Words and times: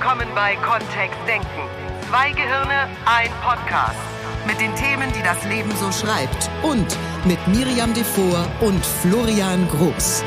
willkommen 0.00 0.28
bei 0.34 0.56
Kontext 0.56 1.18
Denken. 1.28 1.46
Zwei 2.08 2.30
Gehirne, 2.30 2.88
ein 3.04 3.28
Podcast. 3.42 3.98
Mit 4.46 4.58
den 4.58 4.74
Themen, 4.74 5.12
die 5.12 5.22
das 5.22 5.44
Leben 5.44 5.70
so 5.76 5.92
schreibt. 5.92 6.48
Und 6.62 6.86
mit 7.26 7.38
Miriam 7.48 7.92
Devor 7.92 8.46
und 8.62 8.82
Florian 8.82 9.68
Groß. 9.68 10.24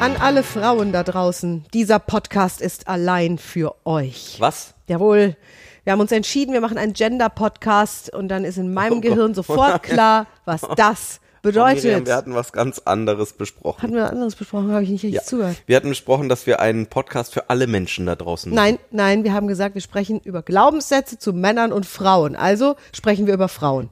An 0.00 0.14
alle 0.20 0.44
Frauen 0.44 0.92
da 0.92 1.02
draußen, 1.02 1.64
dieser 1.74 1.98
Podcast 1.98 2.60
ist 2.60 2.86
allein 2.86 3.38
für 3.38 3.74
euch. 3.84 4.36
Was? 4.38 4.74
Jawohl. 4.86 5.36
Wir 5.82 5.94
haben 5.94 6.00
uns 6.00 6.12
entschieden, 6.12 6.52
wir 6.52 6.60
machen 6.60 6.78
einen 6.78 6.92
Gender-Podcast 6.92 8.14
und 8.14 8.28
dann 8.28 8.44
ist 8.44 8.56
in 8.56 8.72
meinem 8.72 8.98
Oh 8.98 9.00
Gehirn 9.00 9.34
Gott. 9.34 9.46
sofort 9.46 9.82
klar, 9.82 10.28
was 10.44 10.60
das 10.76 11.18
bedeutet. 11.44 11.84
Miriam, 11.84 12.06
wir 12.06 12.16
hatten 12.16 12.34
was 12.34 12.52
ganz 12.52 12.80
anderes 12.80 13.34
besprochen. 13.34 13.82
Hatten 13.82 13.94
wir 13.94 14.10
anderes 14.10 14.34
besprochen, 14.34 14.72
habe 14.72 14.82
ich 14.82 14.90
nicht 14.90 15.04
richtig 15.04 15.20
ja. 15.20 15.22
zugehört. 15.22 15.56
Wir 15.66 15.76
hatten 15.76 15.90
besprochen, 15.90 16.28
dass 16.28 16.48
wir 16.48 16.58
einen 16.58 16.88
Podcast 16.88 17.32
für 17.32 17.50
alle 17.50 17.68
Menschen 17.68 18.06
da 18.06 18.16
draußen 18.16 18.52
machen. 18.52 18.64
Nein, 18.64 18.78
nein, 18.90 19.24
wir 19.24 19.32
haben 19.32 19.46
gesagt, 19.46 19.76
wir 19.76 19.82
sprechen 19.82 20.20
über 20.24 20.42
Glaubenssätze 20.42 21.18
zu 21.18 21.32
Männern 21.32 21.70
und 21.70 21.86
Frauen. 21.86 22.34
Also 22.34 22.74
sprechen 22.92 23.28
wir 23.28 23.34
über 23.34 23.48
Frauen. 23.48 23.90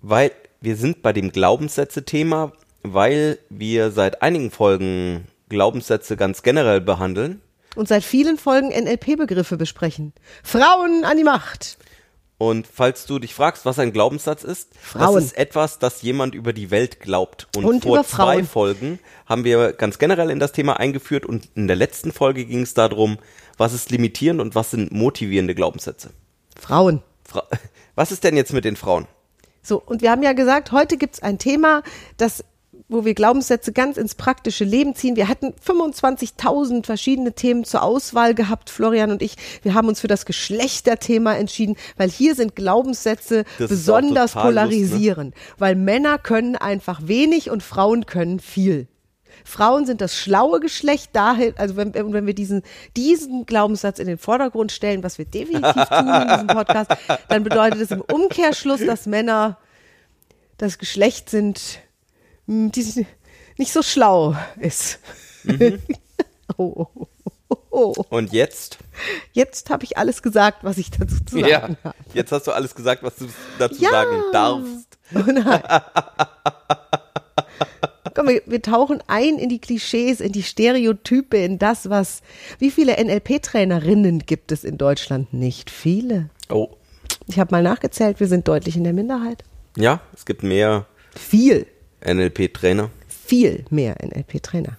Weil 0.00 0.30
wir 0.62 0.76
sind 0.76 1.02
bei 1.02 1.12
dem 1.12 1.32
Glaubenssätze-Thema, 1.32 2.52
weil 2.82 3.38
wir 3.50 3.90
seit 3.90 4.22
einigen 4.22 4.50
Folgen 4.50 5.26
Glaubenssätze 5.48 6.16
ganz 6.16 6.42
generell 6.42 6.80
behandeln. 6.80 7.42
Und 7.74 7.88
seit 7.88 8.04
vielen 8.04 8.38
Folgen 8.38 8.68
NLP-Begriffe 8.68 9.56
besprechen. 9.56 10.12
Frauen 10.42 11.04
an 11.04 11.16
die 11.16 11.24
Macht. 11.24 11.78
Und 12.42 12.66
falls 12.66 13.06
du 13.06 13.20
dich 13.20 13.34
fragst, 13.34 13.64
was 13.66 13.78
ein 13.78 13.92
Glaubenssatz 13.92 14.42
ist, 14.42 14.70
Frauen. 14.80 15.14
das 15.14 15.24
ist 15.26 15.38
etwas, 15.38 15.78
das 15.78 16.02
jemand 16.02 16.34
über 16.34 16.52
die 16.52 16.72
Welt 16.72 16.98
glaubt. 16.98 17.46
Und, 17.56 17.64
Und 17.64 17.84
vor 17.84 18.02
zwei. 18.02 18.42
Folgen 18.42 18.98
haben 19.26 19.44
wir 19.44 19.72
ganz 19.72 20.00
generell 20.00 20.28
in 20.28 20.40
das 20.40 20.50
Thema 20.50 20.80
eingeführt 20.80 21.24
und 21.24 21.48
in 21.54 21.68
der 21.68 21.76
letzten 21.76 22.10
Folge 22.10 22.44
ging 22.44 22.62
es 22.62 22.74
darum, 22.74 23.18
was 23.58 23.72
ist 23.72 23.92
limitierend 23.92 24.40
und 24.40 24.56
was 24.56 24.72
sind 24.72 24.90
motivierende 24.90 25.54
Glaubenssätze. 25.54 26.10
Frauen. 26.58 27.04
Fra 27.24 27.44
was 27.94 28.10
ist 28.10 28.24
denn 28.24 28.36
jetzt 28.36 28.52
mit 28.52 28.64
den 28.64 28.74
Frauen? 28.74 29.06
So, 29.62 29.80
und 29.80 30.02
wir 30.02 30.10
haben 30.10 30.24
ja 30.24 30.32
gesagt, 30.32 30.72
heute 30.72 30.96
gibt's 30.96 31.22
ein 31.22 31.38
Thema, 31.38 31.84
das, 32.16 32.44
wo 32.92 33.04
wir 33.04 33.14
Glaubenssätze 33.14 33.72
ganz 33.72 33.96
ins 33.96 34.14
praktische 34.14 34.64
Leben 34.64 34.94
ziehen. 34.94 35.16
Wir 35.16 35.28
hatten 35.28 35.54
25.000 35.66 36.84
verschiedene 36.84 37.32
Themen 37.32 37.64
zur 37.64 37.82
Auswahl 37.82 38.34
gehabt, 38.34 38.70
Florian 38.70 39.10
und 39.10 39.22
ich. 39.22 39.36
Wir 39.62 39.74
haben 39.74 39.88
uns 39.88 40.00
für 40.00 40.08
das 40.08 40.26
Geschlechterthema 40.26 41.34
entschieden, 41.34 41.76
weil 41.96 42.10
hier 42.10 42.34
sind 42.34 42.56
Glaubenssätze 42.56 43.44
Das 43.58 43.68
besonders 43.68 44.34
Lust, 44.34 44.36
ne? 44.36 44.42
polarisieren. 44.42 45.34
Weil 45.58 45.74
Männer 45.74 46.18
können 46.18 46.56
einfach 46.56 47.00
wenig 47.04 47.50
und 47.50 47.62
Frauen 47.62 48.06
können 48.06 48.40
viel. 48.40 48.86
Frauen 49.44 49.86
sind 49.86 50.00
das 50.00 50.16
schlaue 50.16 50.60
Geschlecht, 50.60 51.10
daher, 51.14 51.54
also 51.56 51.76
wenn, 51.76 51.94
wenn 51.94 52.26
wir 52.26 52.34
diesen, 52.34 52.62
diesen 52.96 53.46
Glaubenssatz 53.46 53.98
in 53.98 54.06
den 54.06 54.18
Vordergrund 54.18 54.72
stellen, 54.72 55.02
was 55.02 55.18
wir 55.18 55.24
definitiv 55.24 55.84
tun 55.88 56.08
in 56.08 56.28
diesem 56.28 56.46
Podcast, 56.48 56.90
dann 57.28 57.42
bedeutet 57.42 57.80
es 57.80 57.90
im 57.90 58.02
Umkehrschluss, 58.02 58.84
dass 58.84 59.06
Männer 59.06 59.58
das 60.58 60.78
Geschlecht 60.78 61.30
sind, 61.30 61.80
die 62.46 63.06
nicht 63.58 63.72
so 63.72 63.82
schlau 63.82 64.36
ist. 64.58 64.98
oh, 66.56 66.86
oh, 66.94 67.06
oh, 67.48 67.56
oh. 67.70 67.94
Und 68.10 68.32
jetzt? 68.32 68.78
Jetzt 69.32 69.70
habe 69.70 69.84
ich 69.84 69.96
alles 69.98 70.22
gesagt, 70.22 70.64
was 70.64 70.78
ich 70.78 70.90
dazu 70.90 71.16
zu 71.24 71.36
sagen 71.40 71.48
Ja, 71.48 71.62
habe. 71.84 71.94
jetzt 72.14 72.32
hast 72.32 72.46
du 72.46 72.52
alles 72.52 72.74
gesagt, 72.74 73.02
was 73.02 73.16
du 73.16 73.26
dazu 73.58 73.80
Ja. 73.82 73.90
sagen 73.90 74.22
darfst. 74.32 74.98
Oh. 78.04 78.10
Komm, 78.14 78.28
wir, 78.28 78.42
wir 78.46 78.60
tauchen 78.60 79.02
ein 79.06 79.38
in 79.38 79.48
die 79.48 79.58
Klischees, 79.60 80.20
in 80.20 80.32
die 80.32 80.42
Stereotype, 80.42 81.36
in 81.36 81.58
das, 81.58 81.88
was. 81.88 82.20
Wie 82.58 82.70
viele 82.70 83.02
NLP-Trainerinnen 83.02 84.20
gibt 84.20 84.52
es 84.52 84.64
in 84.64 84.76
Deutschland? 84.76 85.32
Nicht 85.32 85.70
viele. 85.70 86.28
Oh, 86.50 86.68
Ich 87.26 87.38
habe 87.38 87.52
mal 87.54 87.62
nachgezählt, 87.62 88.20
wir 88.20 88.26
sind 88.26 88.48
deutlich 88.48 88.76
in 88.76 88.84
der 88.84 88.92
Minderheit. 88.92 89.44
ja, 89.76 90.00
es 90.14 90.26
gibt 90.26 90.42
mehr 90.42 90.86
Viel, 91.16 91.66
NLP-Trainer. 92.06 92.90
viel 93.08 93.64
mehr 93.70 93.96
NLP-Trainer. 94.04 94.76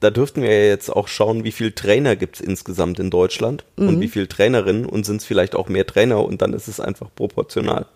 Da 0.00 0.10
dürften 0.10 0.42
wir 0.42 0.50
ja 0.50 0.66
jetzt 0.68 0.88
auch 0.90 1.06
schauen, 1.06 1.44
wie 1.44 1.52
viele 1.52 1.74
Trainer 1.74 2.16
gibt 2.16 2.36
es 2.36 2.40
insgesamt 2.40 2.98
in 2.98 3.10
Deutschland 3.10 3.64
und 3.76 3.96
Mhm. 3.96 4.00
wie 4.00 4.08
viele 4.08 4.26
Trainerinnen 4.26 4.84
und 4.86 5.06
sind 5.06 5.18
es 5.20 5.24
vielleicht 5.24 5.54
auch 5.54 5.68
mehr 5.68 5.86
Trainer 5.86 6.24
und 6.24 6.42
dann 6.42 6.52
ist 6.54 6.66
es 6.66 6.80
einfach 6.80 7.08
proportional. 7.14 7.86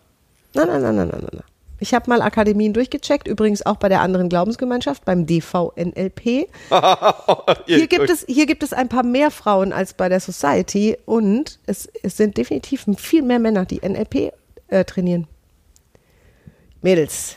Nein, 0.55 0.69
nein, 0.69 0.83
nein, 0.83 0.95
nein, 0.97 1.09
nein, 1.09 1.27
nein. 1.33 1.43
Ich 1.79 1.93
habe 1.93 2.09
mal 2.09 2.23
Akademien 2.23 2.73
durchgecheckt, 2.73 3.27
übrigens 3.29 3.67
auch 3.67 3.77
bei 3.77 3.89
der 3.91 4.01
anderen 4.01 4.29
Glaubensgemeinschaft, 4.31 5.05
beim 5.05 5.27
DVNLP. 5.27 6.47
Hier 7.67 7.87
gibt 7.89 8.09
es, 8.09 8.25
hier 8.27 8.47
gibt 8.47 8.63
es 8.63 8.73
ein 8.73 8.89
paar 8.89 9.03
mehr 9.03 9.31
Frauen 9.31 9.73
als 9.75 9.93
bei 9.93 10.09
der 10.09 10.21
Society 10.21 10.97
und 11.05 11.59
es, 11.67 11.89
es 12.03 12.17
sind 12.17 12.37
definitiv 12.39 12.87
viel 12.97 13.23
mehr 13.23 13.39
Männer, 13.41 13.67
die 13.67 13.81
NLP 13.87 14.33
äh, 14.69 14.85
trainieren. 14.85 15.27
Mädels, 16.83 17.37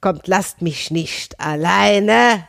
kommt, 0.00 0.26
lasst 0.26 0.62
mich 0.62 0.90
nicht 0.90 1.38
alleine. 1.40 2.44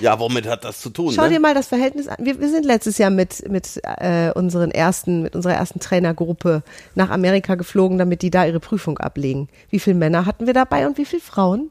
Ja, 0.00 0.18
womit 0.18 0.46
hat 0.46 0.64
das 0.64 0.80
zu 0.80 0.90
tun? 0.90 1.12
Schau 1.14 1.24
dir 1.24 1.32
ne? 1.32 1.40
mal 1.40 1.54
das 1.54 1.68
Verhältnis 1.68 2.08
an. 2.08 2.16
Wir, 2.18 2.40
wir 2.40 2.48
sind 2.48 2.64
letztes 2.64 2.98
Jahr 2.98 3.10
mit, 3.10 3.48
mit, 3.48 3.80
äh, 3.82 4.32
unseren 4.32 4.70
ersten, 4.70 5.22
mit 5.22 5.36
unserer 5.36 5.54
ersten 5.54 5.78
Trainergruppe 5.80 6.62
nach 6.94 7.10
Amerika 7.10 7.54
geflogen, 7.54 7.98
damit 7.98 8.22
die 8.22 8.30
da 8.30 8.46
ihre 8.46 8.60
Prüfung 8.60 8.98
ablegen. 8.98 9.48
Wie 9.70 9.78
viele 9.78 9.96
Männer 9.96 10.26
hatten 10.26 10.46
wir 10.46 10.54
dabei 10.54 10.86
und 10.86 10.98
wie 10.98 11.04
viele 11.04 11.22
Frauen? 11.22 11.70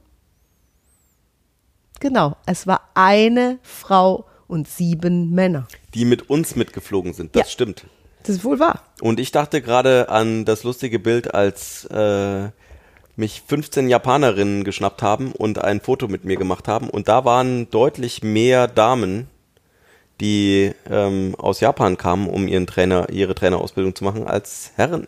Genau, 2.00 2.36
es 2.46 2.68
war 2.68 2.82
eine 2.94 3.60
Frau 3.62 4.26
und 4.48 4.68
sieben 4.68 5.32
Männer. 5.32 5.68
Die 5.94 6.06
mit 6.06 6.30
uns 6.30 6.56
mitgeflogen 6.56 7.14
sind, 7.14 7.36
das 7.36 7.48
Ja. 7.48 7.50
stimmt. 7.52 7.86
Das 8.24 8.38
ist 8.38 8.44
wohl 8.46 8.60
wahr. 8.60 8.82
Und 9.02 9.20
ich 9.20 9.32
dachte 9.32 9.62
gerade 9.62 10.10
an 10.10 10.46
das 10.46 10.64
lustige 10.64 11.00
Bild, 11.00 11.34
als 11.34 11.86
äh, 11.86 12.50
mich 13.16 13.44
15 13.48 13.90
Japanerinnen 13.90 14.64
geschnappt 14.64 15.02
haben 15.02 15.32
und 15.32 15.64
ein 15.64 15.82
Foto 15.82 16.08
mit 16.08 16.26
mir 16.26 16.38
gemacht 16.38 16.68
haben. 16.68 16.90
Und 16.90 17.08
da 17.08 17.26
waren 17.26 17.70
deutlich 17.70 18.24
mehr 18.24 18.68
Damen, 18.68 19.28
die 20.20 20.72
ähm, 20.90 21.36
aus 21.38 21.60
Japan 21.60 21.98
kamen, 21.98 22.28
um 22.28 22.48
ihren 22.48 22.68
Trainer, 22.68 23.10
ihre 23.10 23.36
Trainerausbildung 23.36 23.96
zu 23.96 24.04
machen, 24.04 24.28
als 24.28 24.72
Herren. 24.76 25.08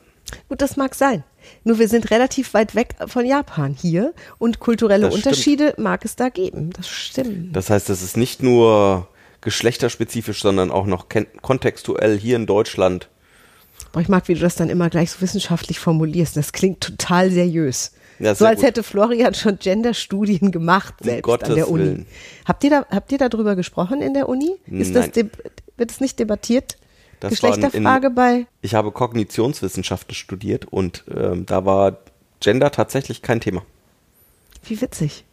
Gut, 0.50 0.62
das 0.62 0.78
mag 0.78 0.96
sein. 0.96 1.24
Nur 1.64 1.78
wir 1.80 1.88
sind 1.88 2.10
relativ 2.12 2.54
weit 2.54 2.76
weg 2.76 2.96
von 3.08 3.26
Japan 3.26 3.76
hier 3.80 4.14
und 4.40 4.60
kulturelle 4.60 5.06
Das 5.06 5.14
stimmt. 5.14 5.26
Unterschiede 5.26 5.74
mag 5.78 6.04
es 6.04 6.16
da 6.16 6.30
geben. 6.30 6.72
Das 6.76 6.88
stimmt. 6.88 7.56
Das 7.56 7.70
heißt, 7.70 7.90
es 7.90 8.02
ist 8.02 8.18
nicht 8.18 8.42
nur 8.42 9.08
geschlechterspezifisch, 9.42 10.42
sondern 10.42 10.72
auch 10.72 10.88
noch 10.88 11.06
kontextuell 11.42 12.18
hier 12.18 12.36
in 12.36 12.48
Deutschland. 12.48 13.10
Boah, 13.92 14.02
ich 14.02 14.10
mag, 14.10 14.28
wie 14.28 14.34
du 14.34 14.42
das 14.42 14.56
dann 14.56 14.70
immer 14.70 14.90
gleich 14.90 15.12
so 15.12 15.22
wissenschaftlich 15.22 15.80
formulierst. 15.80 16.36
Das 16.36 16.52
klingt 16.52 16.82
total 16.82 17.32
seriös. 17.32 17.92
Ja, 18.20 18.34
so 18.36 18.46
als 18.46 18.60
gut. 18.60 18.68
hätte 18.68 18.84
Florian 18.84 19.34
schon 19.34 19.60
Genderstudien 19.60 20.52
gemacht 20.52 20.96
Um 21.02 21.06
selbst 21.06 21.24
Gottes 21.24 21.50
an 21.50 21.56
der 21.56 21.70
Uni. 21.70 21.84
Willen. 21.84 22.06
Habt 22.46 22.64
ihr 22.64 22.70
da 22.70 22.86
habt 22.90 23.12
ihr 23.12 23.18
darüber 23.18 23.56
gesprochen 23.56 24.02
in 24.02 24.14
der 24.14 24.30
Uni? 24.30 24.52
Ist 24.68 24.96
das 24.96 25.06
Nein. 25.08 25.12
deb- 25.14 25.52
wird 25.78 25.92
es 25.92 26.00
nicht 26.00 26.18
debattiert? 26.20 26.78
Das 27.20 27.32
Geschlechterfrage 27.32 28.08
in- 28.08 28.16
bei 28.16 28.46
Ich 28.62 28.74
habe 28.76 28.92
Kognitionswissenschaften 28.92 30.14
studiert 30.16 30.66
und 30.66 31.04
ähm, 31.14 31.46
da 31.46 31.66
war 31.66 31.98
Gender 32.42 32.72
tatsächlich 32.72 33.22
kein 33.22 33.40
Thema. 33.42 33.64
wie 34.66 34.80
witzig. 34.82 35.24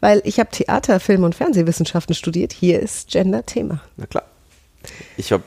Weil 0.00 0.20
ich 0.24 0.38
habe 0.38 0.50
Theater, 0.50 1.00
Film 1.00 1.24
und 1.24 1.34
Fernsehwissenschaften 1.34 2.14
studiert. 2.14 2.52
Hier 2.52 2.80
ist 2.80 3.08
Gender 3.10 3.44
Thema. 3.46 3.80
Na 3.96 4.06
klar. 4.06 4.24
Ich 5.16 5.32
habe 5.32 5.42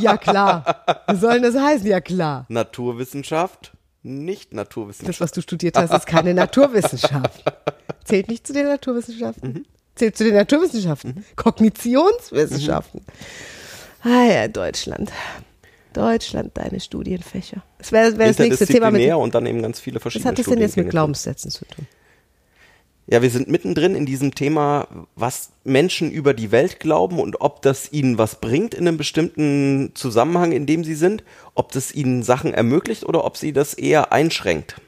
Ja 0.00 0.16
klar. 0.16 0.84
Was 1.06 1.20
soll 1.20 1.34
denn 1.40 1.42
das 1.42 1.56
heißen? 1.60 1.86
Ja 1.86 2.00
klar. 2.00 2.46
Naturwissenschaft, 2.48 3.72
nicht 4.02 4.50
Das, 4.52 4.56
Naturwissenschaft. 4.56 5.20
was 5.20 5.32
du 5.32 5.42
studiert 5.42 5.76
hast, 5.76 5.92
ist 5.92 6.06
keine 6.06 6.34
Naturwissenschaft. 6.34 7.44
Zählt 8.04 8.28
nicht 8.28 8.46
zu 8.46 8.52
den 8.52 8.66
Naturwissenschaften. 8.66 9.52
Mhm. 9.52 9.66
Zählt 9.94 10.16
zu 10.16 10.24
den 10.24 10.34
Naturwissenschaften. 10.34 11.24
Kognitionswissenschaften. 11.36 13.04
Ah 14.02 14.24
ja, 14.24 14.48
Deutschland. 14.48 15.12
Deutschland, 15.92 16.56
deine 16.56 16.80
Studienfächer. 16.80 17.62
Das 17.78 17.90
wäre 17.92 18.16
wär 18.16 18.28
das 18.28 18.38
nächste 18.38 18.66
Thema 18.66 18.90
mit. 18.90 19.12
Und 19.12 19.34
dann 19.34 19.46
eben 19.46 19.60
ganz 19.62 19.80
viele 19.80 19.96
Was 19.96 20.02
verschiedene 20.02 20.30
hat 20.30 20.38
das 20.38 20.46
denn 20.46 20.60
jetzt 20.60 20.76
mit. 20.76 20.90
Glaubenssätzen 20.90 21.50
zu 21.50 21.64
tun? 21.64 21.86
Ja, 23.10 23.22
wir 23.22 23.30
sind 23.30 23.48
mittendrin 23.48 23.94
in 23.94 24.04
diesem 24.04 24.34
Thema, 24.34 24.86
was 25.16 25.48
Menschen 25.64 26.10
über 26.10 26.34
die 26.34 26.52
Welt 26.52 26.78
glauben 26.78 27.18
und 27.18 27.40
ob 27.40 27.62
das 27.62 27.90
ihnen 27.90 28.18
was 28.18 28.38
bringt 28.38 28.74
in 28.74 28.86
einem 28.86 28.98
bestimmten 28.98 29.92
Zusammenhang, 29.94 30.52
in 30.52 30.66
dem 30.66 30.84
sie 30.84 30.94
sind, 30.94 31.24
ob 31.54 31.72
das 31.72 31.90
ihnen 31.94 32.22
Sachen 32.22 32.52
ermöglicht 32.52 33.04
oder 33.04 33.24
ob 33.24 33.38
sie 33.38 33.54
das 33.54 33.72
eher 33.72 34.12
einschränkt. 34.12 34.78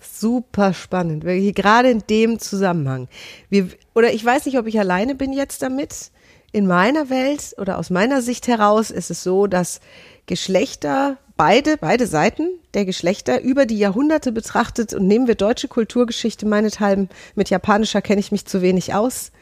Super 0.00 0.72
spannend. 0.72 1.24
Wirklich, 1.24 1.54
gerade 1.54 1.90
in 1.90 2.02
dem 2.08 2.38
Zusammenhang. 2.38 3.08
Wir, 3.50 3.68
oder 3.94 4.14
ich 4.14 4.24
weiß 4.24 4.46
nicht, 4.46 4.56
ob 4.56 4.66
ich 4.66 4.80
alleine 4.80 5.14
bin 5.14 5.34
jetzt 5.34 5.60
damit. 5.60 6.12
In 6.50 6.66
meiner 6.66 7.10
Welt 7.10 7.54
oder 7.58 7.78
aus 7.78 7.90
meiner 7.90 8.22
Sicht 8.22 8.46
heraus 8.46 8.90
ist 8.90 9.10
es 9.10 9.22
so, 9.22 9.46
dass 9.46 9.80
Geschlechter, 10.24 11.18
beide, 11.42 11.76
beide 11.76 12.06
Seiten 12.06 12.50
der 12.72 12.84
Geschlechter 12.84 13.40
über 13.40 13.66
die 13.66 13.76
Jahrhunderte 13.76 14.30
betrachtet 14.30 14.94
und 14.94 15.08
nehmen 15.08 15.26
wir 15.26 15.34
deutsche 15.34 15.66
Kulturgeschichte 15.66 16.46
meinethalben, 16.46 17.08
mit 17.34 17.50
japanischer 17.50 18.00
kenne 18.00 18.20
ich 18.20 18.30
mich 18.30 18.46
zu 18.46 18.62
wenig 18.62 18.94
aus, 18.94 19.32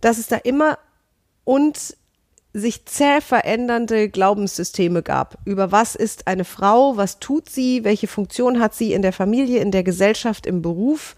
dass 0.00 0.16
es 0.16 0.28
da 0.28 0.36
immer 0.36 0.78
und 1.44 1.98
sich 2.54 2.86
zäh 2.86 3.20
verändernde 3.20 4.08
Glaubenssysteme 4.08 5.02
gab. 5.02 5.36
Über 5.44 5.70
was 5.70 5.96
ist 5.96 6.28
eine 6.28 6.46
Frau, 6.46 6.96
was 6.96 7.18
tut 7.18 7.50
sie, 7.50 7.84
welche 7.84 8.06
Funktion 8.06 8.58
hat 8.58 8.74
sie 8.74 8.94
in 8.94 9.02
der 9.02 9.12
Familie, 9.12 9.60
in 9.60 9.70
der 9.70 9.82
Gesellschaft, 9.82 10.46
im 10.46 10.62
Beruf, 10.62 11.14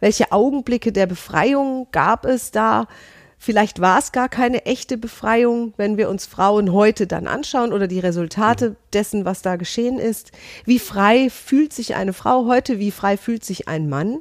welche 0.00 0.32
Augenblicke 0.32 0.90
der 0.90 1.06
Befreiung 1.06 1.86
gab 1.92 2.24
es 2.24 2.50
da. 2.50 2.88
Vielleicht 3.38 3.80
war 3.80 3.98
es 3.98 4.12
gar 4.12 4.28
keine 4.28 4.64
echte 4.64 4.96
Befreiung, 4.96 5.74
wenn 5.76 5.98
wir 5.98 6.08
uns 6.08 6.26
Frauen 6.26 6.72
heute 6.72 7.06
dann 7.06 7.26
anschauen 7.26 7.72
oder 7.72 7.86
die 7.86 8.00
Resultate 8.00 8.76
dessen, 8.92 9.24
was 9.24 9.42
da 9.42 9.56
geschehen 9.56 9.98
ist. 9.98 10.32
Wie 10.64 10.78
frei 10.78 11.28
fühlt 11.30 11.72
sich 11.72 11.94
eine 11.94 12.12
Frau 12.12 12.46
heute? 12.46 12.78
Wie 12.78 12.90
frei 12.90 13.16
fühlt 13.16 13.44
sich 13.44 13.68
ein 13.68 13.88
Mann? 13.88 14.20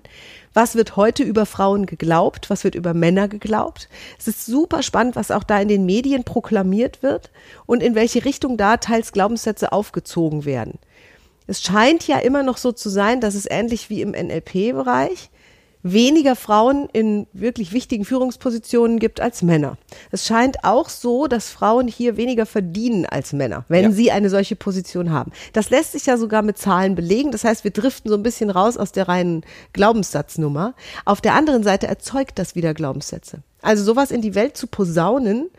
Was 0.54 0.76
wird 0.76 0.96
heute 0.96 1.24
über 1.24 1.46
Frauen 1.46 1.86
geglaubt? 1.86 2.50
Was 2.50 2.64
wird 2.64 2.76
über 2.76 2.94
Männer 2.94 3.28
geglaubt? 3.28 3.90
Es 4.20 4.28
ist 4.28 4.46
super 4.46 4.84
spannend, 4.84 5.16
was 5.16 5.32
auch 5.32 5.44
da 5.44 5.60
in 5.60 5.70
den 5.70 5.86
Medien 5.86 6.24
proklamiert 6.24 7.02
wird 7.02 7.32
und 7.66 7.82
in 7.82 7.96
welche 7.96 8.26
Richtung 8.26 8.58
da 8.58 8.78
teils 8.78 9.12
Glaubenssätze 9.12 9.72
aufgezogen 9.72 10.46
werden. 10.46 10.78
Es 11.48 11.62
scheint 11.62 12.08
ja 12.08 12.20
immer 12.20 12.44
noch 12.44 12.58
so 12.58 12.72
zu 12.72 12.90
sein, 12.90 13.22
dass 13.22 13.36
es 13.36 13.50
ähnlich 13.50 13.90
wie 13.90 14.02
im 14.02 14.12
NLP-Bereich 14.12 15.30
weniger 15.88 16.36
Frauen 16.36 16.90
in 16.94 17.28
wirklich 17.32 17.72
wichtigen 17.72 18.06
Führungspositionen 18.06 18.98
gibt 18.98 19.22
als 19.22 19.44
Männer. 19.44 19.78
Es 20.10 20.26
scheint 20.26 20.64
auch 20.64 20.90
so, 20.90 21.28
dass 21.28 21.50
Frauen 21.50 21.88
hier 21.88 22.18
weniger 22.18 22.48
verdienen 22.48 23.06
als 23.06 23.34
Männer, 23.34 23.66
wenn 23.68 23.84
Ja. 23.84 23.92
sie 23.92 24.12
eine 24.12 24.32
solche 24.32 24.56
Position 24.56 25.12
haben. 25.12 25.32
Das 25.54 25.70
lässt 25.70 25.92
sich 25.92 26.08
ja 26.08 26.18
sogar 26.18 26.42
mit 26.42 26.58
Zahlen 26.58 26.96
belegen. 26.96 27.32
Das 27.32 27.44
heißt, 27.44 27.64
wir 27.64 27.70
driften 27.70 28.10
so 28.10 28.18
ein 28.18 28.24
bisschen 28.24 28.50
raus 28.50 28.78
aus 28.78 28.94
der 28.94 29.08
reinen 29.08 29.44
Glaubenssatznummer. 29.74 30.74
Auf 31.06 31.22
der 31.22 31.36
anderen 31.36 31.62
Seite 31.62 31.86
erzeugt 31.86 32.40
das 32.40 32.56
wieder 32.56 32.74
Glaubenssätze. 32.74 33.44
Also 33.62 33.84
sowas 33.84 34.10
in 34.10 34.22
die 34.22 34.34
Welt 34.34 34.58
zu 34.58 34.66
posaunen, 34.66 35.50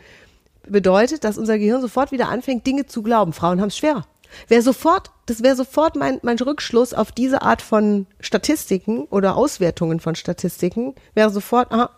bedeutet, 0.69 1.23
dass 1.23 1.39
unser 1.39 1.59
Gehirn 1.59 1.81
sofort 1.81 2.11
wieder 2.11 2.29
anfängt, 2.29 2.67
Dinge 2.67 2.87
zu 2.87 3.03
glauben. 3.05 3.33
Frauen 3.33 3.61
haben 3.61 3.69
es 3.69 3.77
schwerer. 3.77 4.05
Wäre 4.49 4.63
sofort, 4.63 5.11
das 5.27 5.43
wäre 5.43 5.57
sofort 5.57 5.97
mein, 5.97 6.19
mein 6.23 6.39
Rückschluss 6.39 6.95
auf 6.95 7.13
diese 7.13 7.43
Art 7.43 7.63
von 7.63 8.07
Statistiken 8.21 9.05
oder 9.05 9.37
Auswertungen 9.37 10.01
von 10.01 10.15
Statistiken, 10.15 10.95
wäre 11.15 11.31
sofort, 11.31 11.73
aha, 11.73 11.91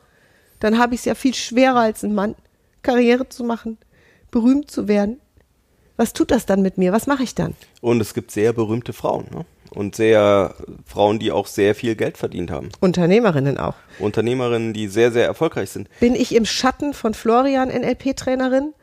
dann 0.60 0.78
habe 0.78 0.94
ich 0.94 1.00
es 1.00 1.04
ja 1.04 1.14
viel 1.14 1.34
schwerer 1.34 1.80
als 1.80 2.02
ein 2.02 2.14
Mann, 2.14 2.34
Karriere 2.82 3.28
zu 3.28 3.44
machen, 3.44 3.78
berühmt 4.30 4.70
zu 4.70 4.88
werden. 4.88 5.20
Was 5.96 6.12
tut 6.12 6.30
das 6.30 6.46
dann 6.46 6.62
mit 6.62 6.78
mir? 6.78 6.92
Was 6.92 7.06
mache 7.06 7.24
ich 7.24 7.34
dann? 7.34 7.54
Und 7.80 8.00
es 8.00 8.14
gibt 8.14 8.30
sehr 8.30 8.52
berühmte 8.52 8.92
Frauen. 8.92 9.26
Ne? 9.32 9.44
Und 9.70 9.96
sehr 9.96 10.54
Frauen, 10.86 11.18
die 11.18 11.32
auch 11.32 11.46
sehr 11.46 11.74
viel 11.74 11.96
Geld 11.96 12.16
verdient 12.16 12.50
haben. 12.50 12.70
Unternehmerinnen 12.80 13.58
auch. 13.58 13.74
Unternehmerinnen, 13.98 14.72
die 14.72 14.86
sehr, 14.86 15.10
sehr 15.10 15.26
erfolgreich 15.26 15.70
sind. 15.70 15.88
Bin 15.98 16.14
ich 16.14 16.34
im 16.34 16.44
Schatten 16.44 16.94
von 16.94 17.14
Florian 17.14 17.68
NLP-Trainerin 17.68 18.74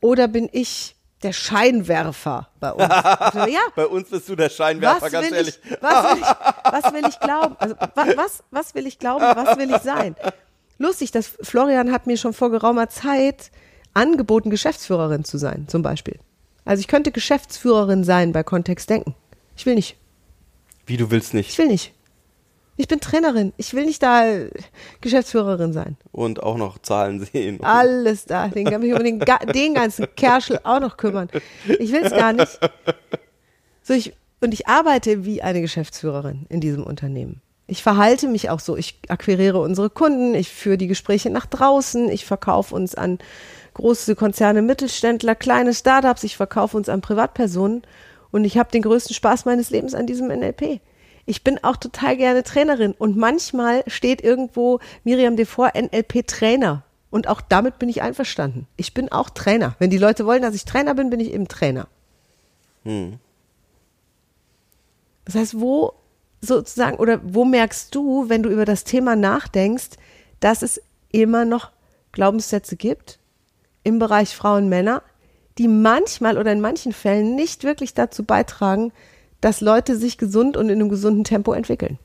oder 0.00 0.28
bin 0.28 0.48
ich 0.50 0.96
der 1.24 1.32
Scheinwerfer 1.32 2.48
bei 2.60 2.72
uns? 2.72 2.88
Ja, 3.48 3.60
Bei 3.76 3.86
uns 3.86 4.10
bist 4.10 4.28
du 4.28 4.36
der 4.36 4.48
Scheinwerfer, 4.50 5.02
was 5.02 5.12
ganz 5.12 5.30
will, 5.30 5.36
ehrlich. 5.36 5.58
ich, 5.64 5.76
was, 5.82 6.04
will 6.14 6.22
ich, 6.22 6.72
was 6.82 6.92
will 6.92 7.08
ich 7.08 7.20
glauben? 7.20 7.56
Also, 7.58 7.74
wa, 7.76 8.06
was, 8.16 8.42
was 8.50 8.74
will 8.74 8.86
ich 8.86 8.98
glauben? 8.98 9.24
Was 9.34 9.56
will 9.58 9.70
ich 9.70 9.82
sein? 9.82 10.16
Lustig, 10.78 11.10
dass 11.12 11.28
Florian 11.42 11.92
hat 11.92 12.06
mir 12.06 12.16
schon 12.16 12.32
vor 12.32 12.50
geraumer 12.50 12.88
Zeit 12.88 13.50
angeboten, 13.94 14.50
Geschäftsführerin 14.50 15.24
zu 15.24 15.38
sein, 15.38 15.66
zum 15.68 15.82
Beispiel. 15.82 16.18
Also 16.64 16.80
ich 16.80 16.88
könnte 16.88 17.12
Geschäftsführerin 17.12 18.04
sein 18.04 18.32
bei 18.32 18.42
Kontext 18.42 18.88
Denken. 18.90 19.14
Ich 19.56 19.66
will 19.66 19.74
nicht. 19.74 19.96
Wie 20.86 20.96
du 20.96 21.10
willst 21.10 21.28
Ich 21.30 21.34
nicht. 21.34 21.58
will 21.58 21.66
nicht. 21.68 21.92
Ich 22.76 22.88
bin 22.88 23.00
Trainerin. 23.00 23.52
Ich 23.58 23.74
will 23.74 23.84
nicht 23.84 24.02
da 24.02 24.26
äh, 24.26 24.50
Geschäftsführerin 25.00 25.72
sein. 25.72 25.96
Und 26.10 26.42
auch 26.42 26.56
noch 26.56 26.78
Zahlen 26.78 27.20
sehen. 27.24 27.58
Alles 27.62 28.24
da. 28.24 28.48
Den 28.48 28.64
kann 28.64 28.80
mich 28.80 28.92
um 28.94 29.04
den, 29.04 29.22
den 29.54 29.74
ganzen 29.74 30.06
Kerschel 30.16 30.58
auch 30.64 30.80
noch 30.80 30.96
kümmern. 30.96 31.28
Ich 31.78 31.92
will 31.92 32.02
es 32.02 32.12
gar 32.12 32.32
nicht. 32.32 32.58
So, 33.82 33.94
ich, 33.94 34.14
und 34.40 34.54
ich 34.54 34.68
arbeite 34.68 35.24
wie 35.24 35.42
eine 35.42 35.60
Geschäftsführerin 35.60 36.46
in 36.48 36.60
diesem 36.60 36.84
Unternehmen. 36.84 37.42
Ich 37.66 37.82
verhalte 37.82 38.28
mich 38.28 38.50
auch 38.50 38.60
so. 38.60 38.76
Ich 38.76 38.98
akquiriere 39.08 39.60
unsere 39.60 39.90
Kunden, 39.90 40.34
ich 40.34 40.48
führe 40.48 40.78
die 40.78 40.88
Gespräche 40.88 41.30
nach 41.30 41.46
draußen, 41.46 42.10
ich 42.10 42.24
verkaufe 42.24 42.74
uns 42.74 42.94
an 42.94 43.18
große 43.74 44.14
Konzerne, 44.14 44.62
Mittelständler, 44.62 45.34
kleine 45.34 45.72
Startups, 45.74 46.24
ich 46.24 46.36
verkaufe 46.36 46.76
uns 46.76 46.88
an 46.88 47.00
Privatpersonen 47.00 47.82
und 48.30 48.44
ich 48.44 48.58
habe 48.58 48.70
den 48.70 48.82
größten 48.82 49.14
Spaß 49.14 49.44
meines 49.44 49.70
Lebens 49.70 49.94
an 49.94 50.06
diesem 50.06 50.28
NLP. 50.28 50.80
Ich 51.24 51.44
bin 51.44 51.62
auch 51.62 51.76
total 51.76 52.16
gerne 52.16 52.42
Trainerin 52.42 52.92
und 52.92 53.16
manchmal 53.16 53.84
steht 53.86 54.22
irgendwo 54.22 54.80
Miriam 55.04 55.36
Devor 55.36 55.72
NLP 55.74 56.26
Trainer 56.26 56.82
und 57.10 57.28
auch 57.28 57.40
damit 57.40 57.78
bin 57.78 57.88
ich 57.88 58.02
einverstanden. 58.02 58.66
Ich 58.76 58.94
bin 58.94 59.12
auch 59.12 59.30
Trainer. 59.30 59.76
Wenn 59.78 59.90
die 59.90 59.98
Leute 59.98 60.26
wollen, 60.26 60.42
dass 60.42 60.54
ich 60.54 60.64
Trainer 60.64 60.94
bin, 60.94 61.10
bin 61.10 61.20
ich 61.20 61.32
eben 61.32 61.46
Trainer. 61.46 61.86
Das 65.24 65.34
heißt, 65.34 65.60
wo 65.60 65.94
sozusagen 66.40 66.96
oder 66.96 67.20
wo 67.22 67.44
merkst 67.44 67.94
du, 67.94 68.28
wenn 68.28 68.42
du 68.42 68.50
über 68.50 68.64
das 68.64 68.84
Thema 68.84 69.14
nachdenkst, 69.14 69.90
dass 70.40 70.62
es 70.62 70.82
immer 71.12 71.44
noch 71.44 71.70
Glaubenssätze 72.10 72.76
gibt 72.76 73.20
im 73.84 73.98
Bereich 73.98 74.34
Frauen, 74.34 74.68
Männer, 74.68 75.02
die 75.58 75.68
manchmal 75.68 76.38
oder 76.38 76.52
in 76.52 76.60
manchen 76.60 76.92
Fällen 76.92 77.34
nicht 77.36 77.62
wirklich 77.62 77.94
dazu 77.94 78.24
beitragen, 78.24 78.92
dass 79.42 79.60
Leute 79.60 79.96
sich 79.96 80.16
gesund 80.16 80.56
und 80.56 80.70
in 80.70 80.80
einem 80.80 80.88
gesunden 80.88 81.24
Tempo 81.24 81.52
entwickeln. 81.52 81.98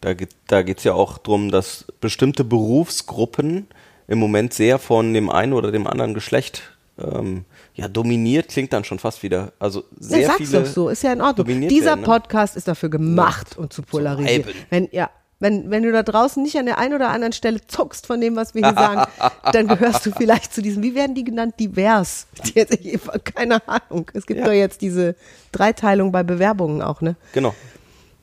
Da, 0.00 0.14
geht- 0.14 0.34
da 0.48 0.62
geht 0.62 0.78
es 0.78 0.84
ja 0.84 0.92
auch 0.94 1.18
darum, 1.18 1.50
dass 1.50 1.86
bestimmte 2.00 2.42
Berufsgruppen 2.44 3.68
im 4.08 4.18
Moment 4.18 4.52
sehr 4.52 4.78
von 4.78 5.14
dem 5.14 5.30
einen 5.30 5.52
oder 5.52 5.70
dem 5.72 5.86
anderen 5.86 6.12
Geschlecht 6.12 6.62
ähm, 6.98 7.44
ja, 7.74 7.88
dominiert, 7.88 8.48
klingt 8.48 8.72
dann 8.72 8.84
schon 8.84 8.98
fast 8.98 9.22
wieder. 9.22 9.52
Also 9.58 9.84
sehr 9.98 10.20
ja, 10.20 10.26
sag's 10.28 10.38
viele 10.38 10.60
doch 10.62 10.66
so, 10.66 10.88
ist 10.90 11.02
ja 11.02 11.12
in 11.12 11.20
Ordnung. 11.22 11.46
Dieser 11.68 11.86
werden, 11.86 12.00
ne? 12.00 12.06
Podcast 12.06 12.56
ist 12.56 12.68
dafür 12.68 12.88
gemacht, 12.90 13.56
um 13.56 13.70
zu 13.70 13.82
polarisieren. 13.82 14.44
wenn, 14.70 14.88
ja, 14.92 15.10
wenn, 15.44 15.70
wenn 15.70 15.82
du 15.82 15.92
da 15.92 16.02
draußen 16.02 16.42
nicht 16.42 16.56
an 16.56 16.64
der 16.64 16.78
einen 16.78 16.94
oder 16.94 17.10
anderen 17.10 17.34
Stelle 17.34 17.60
zuckst 17.66 18.06
von 18.06 18.18
dem, 18.18 18.34
was 18.34 18.54
wir 18.54 18.62
hier 18.62 18.74
sagen, 18.74 19.02
dann 19.52 19.68
gehörst 19.68 20.06
du 20.06 20.10
vielleicht 20.10 20.54
zu 20.54 20.62
diesem, 20.62 20.82
wie 20.82 20.94
werden 20.94 21.14
die 21.14 21.22
genannt, 21.22 21.56
divers. 21.60 22.26
Die 22.46 22.62
hab 22.98 23.24
keine 23.26 23.60
Ahnung. 23.68 24.10
Es 24.14 24.24
gibt 24.24 24.40
Ja. 24.40 24.46
doch 24.46 24.52
jetzt 24.52 24.80
diese 24.80 25.16
Dreiteilung 25.52 26.12
bei 26.12 26.22
Bewerbungen 26.22 26.80
auch, 26.80 27.02
ne? 27.02 27.16
Genau. 27.34 27.54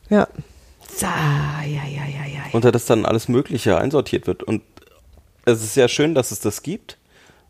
Ja. 0.09 0.27
Ja, 1.00 1.09
ja, 1.63 1.83
ja, 1.83 2.06
ja. 2.07 2.25
ja. 2.25 2.41
Unter 2.53 2.71
das 2.71 2.85
dann 2.85 3.06
alles 3.06 3.27
Mögliche 3.27 3.77
einsortiert 3.77 4.25
wird. 4.25 4.41
Und 4.41 4.63
es 5.45 5.63
ist 5.63 5.75
ja 5.75 5.88
schön, 5.88 6.15
dass 6.15 6.31
es 6.31 6.39
das 6.39 6.63
gibt, 6.63 6.98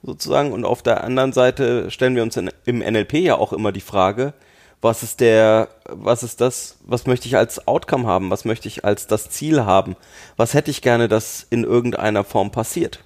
sozusagen. 0.04 0.52
Und 0.52 0.66
auf 0.66 0.84
der 0.84 1.06
anderen 1.06 1.32
Seite 1.32 1.90
stellen 1.92 2.18
wir 2.18 2.24
uns 2.24 2.36
in, 2.36 2.52
im 2.66 2.80
NLP 2.80 3.14
ja 3.14 3.36
auch 3.36 3.54
immer 3.54 3.72
die 3.72 3.80
Frage, 3.80 4.34
was 4.82 5.04
ist 5.04 5.20
der, 5.20 5.70
was 5.86 6.24
ist 6.24 6.42
das, 6.42 6.78
was 6.82 7.06
möchte 7.06 7.28
ich 7.28 7.38
als 7.38 7.68
Outcome 7.68 8.08
haben, 8.08 8.32
was 8.32 8.46
möchte 8.46 8.68
ich 8.68 8.84
als 8.84 9.08
das 9.08 9.30
Ziel 9.30 9.64
haben, 9.64 9.96
was 10.38 10.54
hätte 10.54 10.72
ich 10.72 10.82
gerne, 10.82 11.08
dass 11.08 11.46
in 11.50 11.64
irgendeiner 11.64 12.24
Form 12.24 12.52
passiert. 12.52 13.04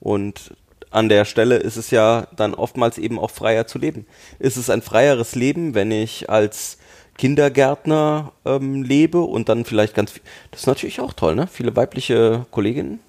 Und 0.00 0.56
an 0.90 1.08
der 1.08 1.24
Stelle 1.24 1.56
ist 1.56 1.76
es 1.76 1.90
ja 1.90 2.26
dann 2.34 2.54
oftmals 2.54 2.96
eben 2.96 3.18
auch 3.18 3.30
freier 3.30 3.66
zu 3.66 3.78
leben. 3.78 4.06
Ist 4.38 4.56
es 4.56 4.70
ein 4.70 4.82
freieres 4.82 5.34
Leben, 5.34 5.74
wenn 5.74 5.90
ich 5.90 6.30
als 6.30 6.78
Kindergärtner 7.18 8.32
ähm, 8.44 8.82
lebe 8.82 9.20
und 9.20 9.48
dann 9.48 9.64
vielleicht 9.64 9.94
ganz 9.94 10.12
viel, 10.12 10.22
das 10.50 10.60
ist 10.60 10.66
natürlich 10.66 11.00
auch 11.00 11.12
toll, 11.12 11.34
ne? 11.34 11.46
Viele 11.46 11.74
weibliche 11.76 12.46
Kolleginnen. 12.50 13.00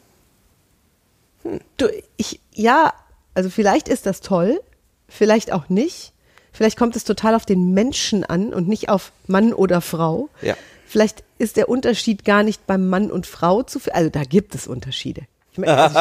Du, 1.78 1.88
ich, 2.18 2.40
ja, 2.54 2.94
also 3.34 3.50
vielleicht 3.50 3.88
ist 3.88 4.06
das 4.06 4.22
toll, 4.22 4.60
vielleicht 5.08 5.52
auch 5.52 5.70
nicht. 5.70 6.14
Vielleicht 6.58 6.76
kommt 6.76 6.96
es 6.96 7.04
total 7.04 7.36
auf 7.36 7.46
den 7.46 7.76
Menschen 7.76 8.24
an 8.24 8.52
und 8.52 8.68
nicht 8.68 8.90
auf 8.90 9.12
Mann 9.28 9.54
oder 9.54 9.80
Frau. 9.80 10.28
Ja. 10.42 10.56
Vielleicht 10.88 11.24
ist 11.38 11.56
der 11.56 11.70
Unterschied 11.70 12.26
gar 12.26 12.42
nicht 12.42 12.66
beim 12.66 12.88
Mann 12.88 13.12
und 13.12 13.28
Frau 13.28 13.62
zu 13.62 13.78
viel. 13.78 13.94
Also 13.94 14.10
da 14.10 14.24
gibt 14.24 14.56
es 14.56 14.66
Unterschiede. 14.66 15.22
Ich, 15.52 15.60
mein, 15.60 15.70
also 15.70 16.00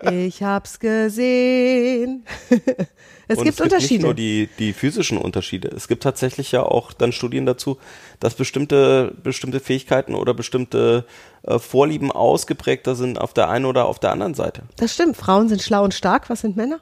ich, 0.00 0.10
ich 0.12 0.42
hab's 0.42 0.80
gesehen. 0.80 2.24
es 2.48 2.56
und 2.56 2.64
gibt 2.64 2.80
es 3.28 3.36
gibt 3.36 3.44
nicht 3.44 3.60
Unterschiede. 3.60 4.04
nur 4.04 4.14
die, 4.14 4.48
die 4.58 4.72
physischen 4.72 5.18
Unterschiede. 5.18 5.68
Es 5.68 5.86
gibt 5.86 6.02
tatsächlich 6.02 6.50
ja 6.50 6.62
auch 6.62 6.94
dann 6.94 7.12
Studien 7.12 7.44
dazu, 7.44 7.76
dass 8.18 8.34
bestimmte, 8.34 9.14
bestimmte 9.22 9.60
Fähigkeiten 9.60 10.14
oder 10.14 10.32
bestimmte 10.32 11.04
äh, 11.42 11.58
Vorlieben 11.58 12.10
ausgeprägter 12.10 12.94
sind 12.94 13.20
auf 13.20 13.34
der 13.34 13.50
einen 13.50 13.66
oder 13.66 13.84
auf 13.84 13.98
der 13.98 14.10
anderen 14.12 14.32
Seite. 14.32 14.62
das 14.76 14.94
stimmt. 14.94 15.18
Frauen 15.18 15.50
sind 15.50 15.60
schlau 15.60 15.84
und 15.84 15.92
stark. 15.92 16.30
Was 16.30 16.40
sind 16.40 16.56
Männer? 16.56 16.80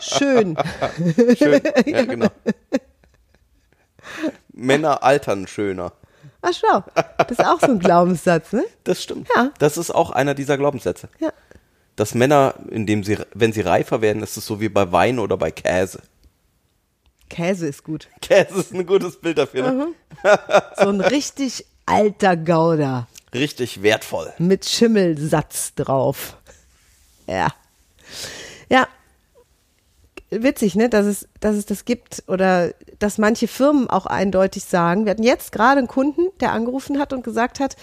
Schön. 0.00 0.56
Schön. 1.36 1.62
ja, 1.86 2.04
genau. 2.04 2.28
Männer 4.52 5.02
altern 5.02 5.46
schöner. 5.46 5.92
Ach 6.42 6.52
schau. 6.52 6.84
Das 7.18 7.30
ist 7.30 7.44
auch 7.44 7.60
so 7.60 7.66
ein 7.66 7.78
Glaubenssatz, 7.78 8.52
ne? 8.52 8.64
Das 8.84 9.02
stimmt. 9.02 9.28
Ja. 9.34 9.50
Das 9.58 9.76
ist 9.76 9.90
auch 9.90 10.10
einer 10.10 10.34
dieser 10.34 10.56
Glaubenssätze. 10.56 11.08
Ja. 11.18 11.32
Dass 11.96 12.14
Männer, 12.14 12.54
indem 12.70 13.04
sie, 13.04 13.18
wenn 13.34 13.52
sie 13.52 13.62
reifer 13.62 14.00
werden, 14.00 14.22
ist 14.22 14.36
es 14.36 14.46
so 14.46 14.60
wie 14.60 14.68
bei 14.68 14.92
Wein 14.92 15.18
oder 15.18 15.36
bei 15.36 15.50
Käse. 15.50 16.00
Käse 17.28 17.66
ist 17.66 17.82
gut. 17.82 18.08
Käse 18.20 18.60
ist 18.60 18.72
ein 18.72 18.86
gutes 18.86 19.16
Bild 19.20 19.38
dafür. 19.38 19.72
Ne? 19.72 19.88
So 20.78 20.88
ein 20.88 21.00
richtig 21.00 21.66
alter 21.84 22.36
Gouda 22.36 23.08
Richtig 23.34 23.82
wertvoll. 23.82 24.32
mit 24.38 24.66
Schimmelsatz 24.66 25.74
drauf. 25.74 26.36
Ja. 27.26 27.48
Ja. 28.68 28.88
Witzig, 30.28 30.74
ne, 30.74 30.88
dass 30.88 31.06
es, 31.06 31.28
dass 31.38 31.54
es 31.54 31.66
das 31.66 31.84
gibt 31.84 32.24
oder 32.26 32.72
dass 32.98 33.16
manche 33.16 33.46
Firmen 33.46 33.88
auch 33.88 34.06
eindeutig 34.06 34.64
sagen. 34.64 35.04
Wir 35.04 35.10
hatten 35.10 35.22
jetzt 35.22 35.52
gerade 35.52 35.78
einen 35.78 35.86
Kunden, 35.86 36.22
der 36.40 36.50
angerufen 36.50 36.98
hat 36.98 37.12
und 37.12 37.22
gesagt 37.22 37.60
hat, 37.60 37.76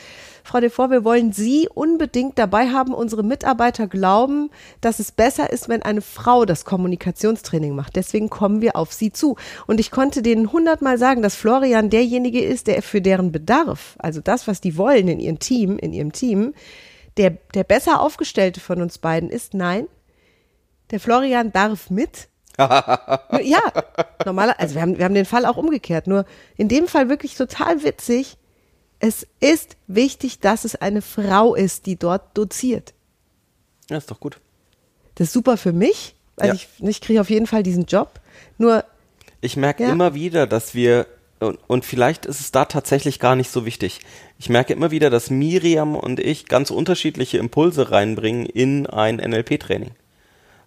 Frau 0.43 0.59
Devor, 0.59 0.91
wir 0.91 1.05
wollen 1.05 1.31
Sie 1.31 1.69
unbedingt 1.73 2.37
dabei 2.37 2.69
haben. 2.69 2.93
Unsere 2.93 3.23
Mitarbeiter 3.23 3.87
glauben, 3.87 4.49
dass 4.81 4.99
es 4.99 5.13
besser 5.13 5.53
ist, 5.53 5.69
wenn 5.69 5.83
eine 5.83 6.01
Frau 6.01 6.43
das 6.43 6.65
Kommunikationstraining 6.65 7.73
macht. 7.73 7.95
Deswegen 7.95 8.29
kommen 8.29 8.61
wir 8.61 8.75
auf 8.75 8.91
Sie 8.91 9.13
zu. 9.13 9.37
Und 9.65 9.79
ich 9.79 9.89
konnte 9.89 10.21
denen 10.21 10.51
hundertmal 10.51 10.97
sagen, 10.97 11.21
dass 11.21 11.35
Florian 11.35 11.89
derjenige 11.89 12.43
ist, 12.43 12.67
der 12.67 12.81
für 12.81 13.01
deren 13.01 13.31
Bedarf, 13.31 13.95
also 13.99 14.19
das, 14.19 14.47
was 14.47 14.59
die 14.59 14.77
wollen 14.77 15.07
in 15.07 15.21
ihrem 15.21 15.39
Team, 15.39 15.77
in 15.77 15.93
ihrem 15.93 16.11
Team, 16.11 16.53
der, 17.15 17.37
der 17.53 17.63
besser 17.63 18.01
aufgestellte 18.01 18.59
von 18.59 18.81
uns 18.81 18.97
beiden 18.97 19.29
ist. 19.29 19.53
Nein, 19.53 19.87
der 20.93 21.00
Florian 21.00 21.51
darf 21.51 21.89
mit. 21.89 22.29
ja, 22.57 23.59
normaler, 24.25 24.59
also 24.59 24.75
wir 24.75 24.81
haben, 24.83 24.97
wir 25.00 25.05
haben 25.05 25.15
den 25.15 25.25
Fall 25.25 25.45
auch 25.47 25.57
umgekehrt. 25.57 26.05
Nur 26.07 26.25
in 26.55 26.67
dem 26.67 26.88
Fall 26.88 27.09
wirklich 27.09 27.35
total 27.35 27.83
witzig. 27.83 28.38
Es 29.00 29.27
ist 29.39 29.75
wichtig, 29.88 30.39
dass 30.39 30.63
es 30.63 30.75
eine 30.75 31.01
Frau 31.01 31.55
ist, 31.55 31.88
die 31.88 31.97
dort 31.97 32.38
doziert. 32.38 32.93
Ja, 33.89 33.97
ist 33.97 34.09
doch 34.12 34.19
gut. 34.19 34.39
Das 35.15 35.27
ist 35.27 35.33
super 35.33 35.57
für 35.57 35.73
mich, 35.73 36.15
weil 36.38 36.50
Ja. 36.50 36.53
ich, 36.53 36.67
ich 36.79 37.01
kriege 37.01 37.19
auf 37.21 37.29
jeden 37.31 37.47
Fall 37.47 37.63
diesen 37.63 37.85
Job. 37.85 38.21
Nur, 38.57 38.85
Ich 39.41 39.57
merke 39.57 39.83
Ja. 39.83 39.89
immer 39.91 40.13
wieder, 40.13 40.45
dass 40.47 40.73
wir, 40.75 41.07
und, 41.39 41.59
und 41.67 41.83
vielleicht 41.85 42.25
ist 42.27 42.39
es 42.39 42.51
da 42.51 42.65
tatsächlich 42.65 43.19
gar 43.19 43.35
nicht 43.35 43.50
so 43.51 43.65
wichtig. 43.65 44.00
Ich 44.39 44.47
merke 44.47 44.73
immer 44.73 44.91
wieder, 44.91 45.09
dass 45.09 45.29
Miriam 45.31 45.95
und 45.95 46.19
ich 46.19 46.45
ganz 46.45 46.69
unterschiedliche 46.71 47.39
Impulse 47.39 47.89
reinbringen 47.91 48.45
in 48.45 48.85
ein 48.88 49.15
NLP-Training. 49.17 49.91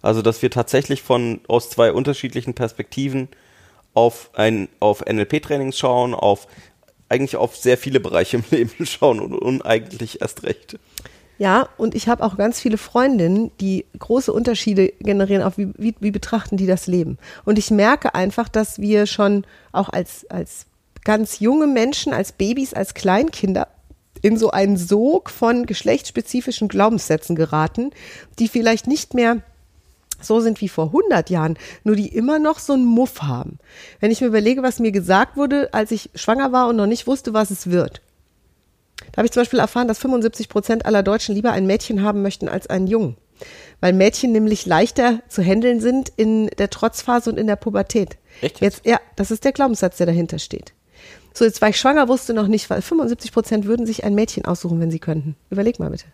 Also, 0.01 0.21
dass 0.21 0.41
wir 0.41 0.51
tatsächlich 0.51 1.01
von, 1.01 1.41
aus 1.47 1.69
zwei 1.69 1.91
unterschiedlichen 1.91 2.53
Perspektiven 2.53 3.27
auf 3.93 4.29
ein, 4.33 4.69
auf 4.79 5.03
NLP-Trainings 5.05 5.77
schauen, 5.77 6.13
auf, 6.13 6.47
eigentlich 7.09 7.35
auf 7.35 7.55
sehr 7.55 7.77
viele 7.77 7.99
Bereiche 7.99 8.37
im 8.37 8.43
Leben 8.51 8.85
schauen 8.85 9.19
und, 9.19 9.33
und 9.33 9.61
eigentlich 9.63 10.21
erst 10.21 10.43
recht. 10.43 10.77
ja, 11.39 11.67
und 11.77 11.95
ich 11.95 12.07
habe 12.07 12.23
auch 12.23 12.37
ganz 12.37 12.59
viele 12.59 12.77
Freundinnen, 12.77 13.51
die 13.59 13.85
große 13.97 14.31
Unterschiede 14.31 14.93
generieren, 14.99 15.41
auf 15.41 15.57
wie, 15.57 15.69
wie, 15.77 15.95
wie 15.99 16.11
betrachten 16.11 16.57
die 16.57 16.67
das 16.67 16.87
Leben. 16.87 17.17
Und 17.43 17.57
ich 17.57 17.71
merke 17.71 18.13
einfach, 18.13 18.49
dass 18.49 18.79
wir 18.79 19.07
schon 19.07 19.45
auch 19.71 19.89
als, 19.89 20.29
als 20.29 20.67
ganz 21.03 21.39
junge 21.39 21.67
Menschen, 21.67 22.13
als 22.13 22.33
Babys, 22.33 22.73
als 22.73 22.93
Kleinkinder 22.93 23.67
in 24.21 24.37
so 24.37 24.51
einen 24.51 24.77
Sog 24.77 25.29
von 25.29 25.65
geschlechtsspezifischen 25.65 26.67
Glaubenssätzen 26.67 27.35
geraten, 27.35 27.91
die 28.39 28.47
vielleicht 28.47 28.87
nicht 28.87 29.13
mehr 29.13 29.41
so 30.21 30.39
sind 30.39 30.61
wie 30.61 30.69
vor 30.69 30.87
100 30.87 31.29
Jahren, 31.29 31.57
nur 31.83 31.95
die 31.95 32.07
immer 32.07 32.39
noch 32.39 32.59
so 32.59 32.73
einen 32.73 32.85
Muff 32.85 33.21
haben. 33.21 33.59
Wenn 33.99 34.11
ich 34.11 34.21
mir 34.21 34.27
überlege, 34.27 34.63
was 34.63 34.79
mir 34.79 34.91
gesagt 34.91 35.37
wurde, 35.37 35.73
als 35.73 35.91
ich 35.91 36.09
schwanger 36.15 36.51
war 36.51 36.67
und 36.67 36.75
noch 36.75 36.87
nicht 36.87 37.07
wusste, 37.07 37.33
was 37.33 37.51
es 37.51 37.69
wird. 37.69 38.01
Da 39.11 39.17
habe 39.17 39.25
ich 39.25 39.31
zum 39.31 39.41
Beispiel 39.41 39.59
erfahren, 39.59 39.87
dass 39.87 39.99
75 39.99 40.49
Prozent 40.49 40.85
aller 40.85 41.03
Deutschen 41.03 41.35
lieber 41.35 41.51
ein 41.51 41.67
Mädchen 41.67 42.01
haben 42.01 42.21
möchten 42.21 42.49
als 42.49 42.67
einen 42.67 42.87
Jungen. 42.87 43.17
Weil 43.79 43.93
Mädchen 43.93 44.31
nämlich 44.31 44.65
leichter 44.65 45.21
zu 45.27 45.43
handeln 45.43 45.79
sind 45.79 46.11
in 46.15 46.47
der 46.57 46.69
Trotzphase 46.69 47.29
und 47.29 47.37
in 47.37 47.47
der 47.47 47.55
Pubertät. 47.55 48.17
Echt 48.41 48.61
Jetzt, 48.61 48.85
ja, 48.85 48.99
das 49.15 49.29
ist 49.29 49.43
der 49.43 49.51
Glaubenssatz, 49.51 49.97
der 49.97 50.07
dahinter 50.07 50.39
steht. 50.39 50.73
So, 51.33 51.45
jetzt 51.45 51.61
war 51.61 51.69
ich 51.69 51.79
schwanger, 51.79 52.07
wusste 52.07 52.33
noch 52.33 52.47
nicht, 52.47 52.69
weil 52.71 52.81
75 52.81 53.31
Prozent 53.31 53.65
würden 53.65 53.85
sich 53.85 54.03
ein 54.03 54.15
Mädchen 54.15 54.45
aussuchen, 54.45 54.79
wenn 54.79 54.89
sie 54.89 54.97
könnten. 54.97 55.35
Überleg 55.51 55.77
mal 55.77 55.91
bitte. 55.91 56.05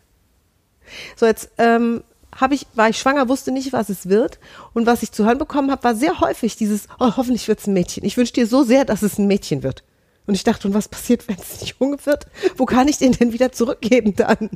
So, 1.15 1.25
jetzt 1.25 1.51
ähm, 1.57 2.03
hab 2.39 2.51
ich, 2.51 2.65
war 2.75 2.89
ich 2.89 2.97
schwanger, 2.97 3.29
wusste 3.29 3.51
nicht, 3.51 3.73
was 3.73 3.89
es 3.89 4.09
wird. 4.09 4.39
Und 4.73 4.85
was 4.85 5.03
ich 5.03 5.11
zu 5.11 5.25
hören 5.25 5.37
bekommen 5.37 5.71
habe, 5.71 5.83
war 5.83 5.95
sehr 5.95 6.19
häufig 6.19 6.55
dieses, 6.55 6.87
oh, 6.99 7.11
hoffentlich 7.17 7.47
wird 7.47 7.59
es 7.59 7.67
ein 7.67 7.73
Mädchen. 7.73 8.03
Ich 8.05 8.17
wünsche 8.17 8.33
dir 8.33 8.47
so 8.47 8.63
sehr, 8.63 8.85
dass 8.85 9.01
es 9.01 9.17
ein 9.17 9.27
Mädchen 9.27 9.63
wird. 9.63 9.83
Und 10.25 10.35
ich 10.35 10.43
dachte, 10.43 10.67
und 10.67 10.73
was 10.73 10.87
passiert, 10.87 11.27
wenn 11.27 11.37
es 11.37 11.61
ein 11.61 11.71
Junge 11.79 11.97
wird? 12.05 12.27
Wo 12.57 12.65
kann 12.65 12.87
ich 12.87 12.97
den 12.97 13.11
denn 13.13 13.33
wieder 13.33 13.51
zurückgeben 13.51 14.15
dann? 14.15 14.49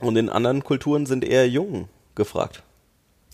Und 0.00 0.16
in 0.16 0.28
anderen 0.28 0.62
Kulturen 0.64 1.06
sind 1.06 1.24
eher 1.24 1.48
Jungen 1.48 1.88
gefragt. 2.14 2.62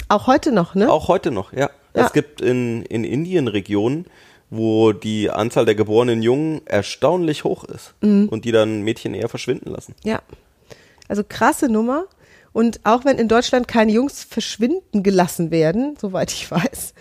Auch 0.08 0.26
heute 0.26 0.52
noch, 0.52 0.74
ne? 0.74 0.90
Auch 0.90 1.08
heute 1.08 1.30
noch, 1.30 1.52
ja. 1.52 1.70
Ja. 1.94 2.06
Es 2.06 2.12
gibt 2.12 2.40
in, 2.40 2.82
in 2.86 3.04
Indien 3.04 3.48
Regionen, 3.48 4.06
wo 4.50 4.92
die 4.92 5.30
Anzahl 5.30 5.64
der 5.64 5.74
geborenen 5.74 6.22
Jungen 6.22 6.60
erstaunlich 6.66 7.44
hoch 7.44 7.64
ist 7.64 7.94
Mhm. 8.02 8.28
und 8.28 8.44
die 8.44 8.52
dann 8.52 8.82
Mädchen 8.82 9.14
eher 9.14 9.28
verschwinden 9.28 9.70
lassen. 9.70 9.94
Ja. 10.04 10.20
Also 11.08 11.22
krasse 11.26 11.68
Nummer. 11.68 12.04
Und 12.52 12.80
auch 12.84 13.04
wenn 13.04 13.18
in 13.18 13.28
Deutschland 13.28 13.68
keine 13.68 13.92
Jungs 13.92 14.24
verschwinden 14.24 15.02
gelassen 15.02 15.50
werden, 15.50 15.96
soweit 16.00 16.32
ich 16.32 16.50
weiß, 16.50 16.94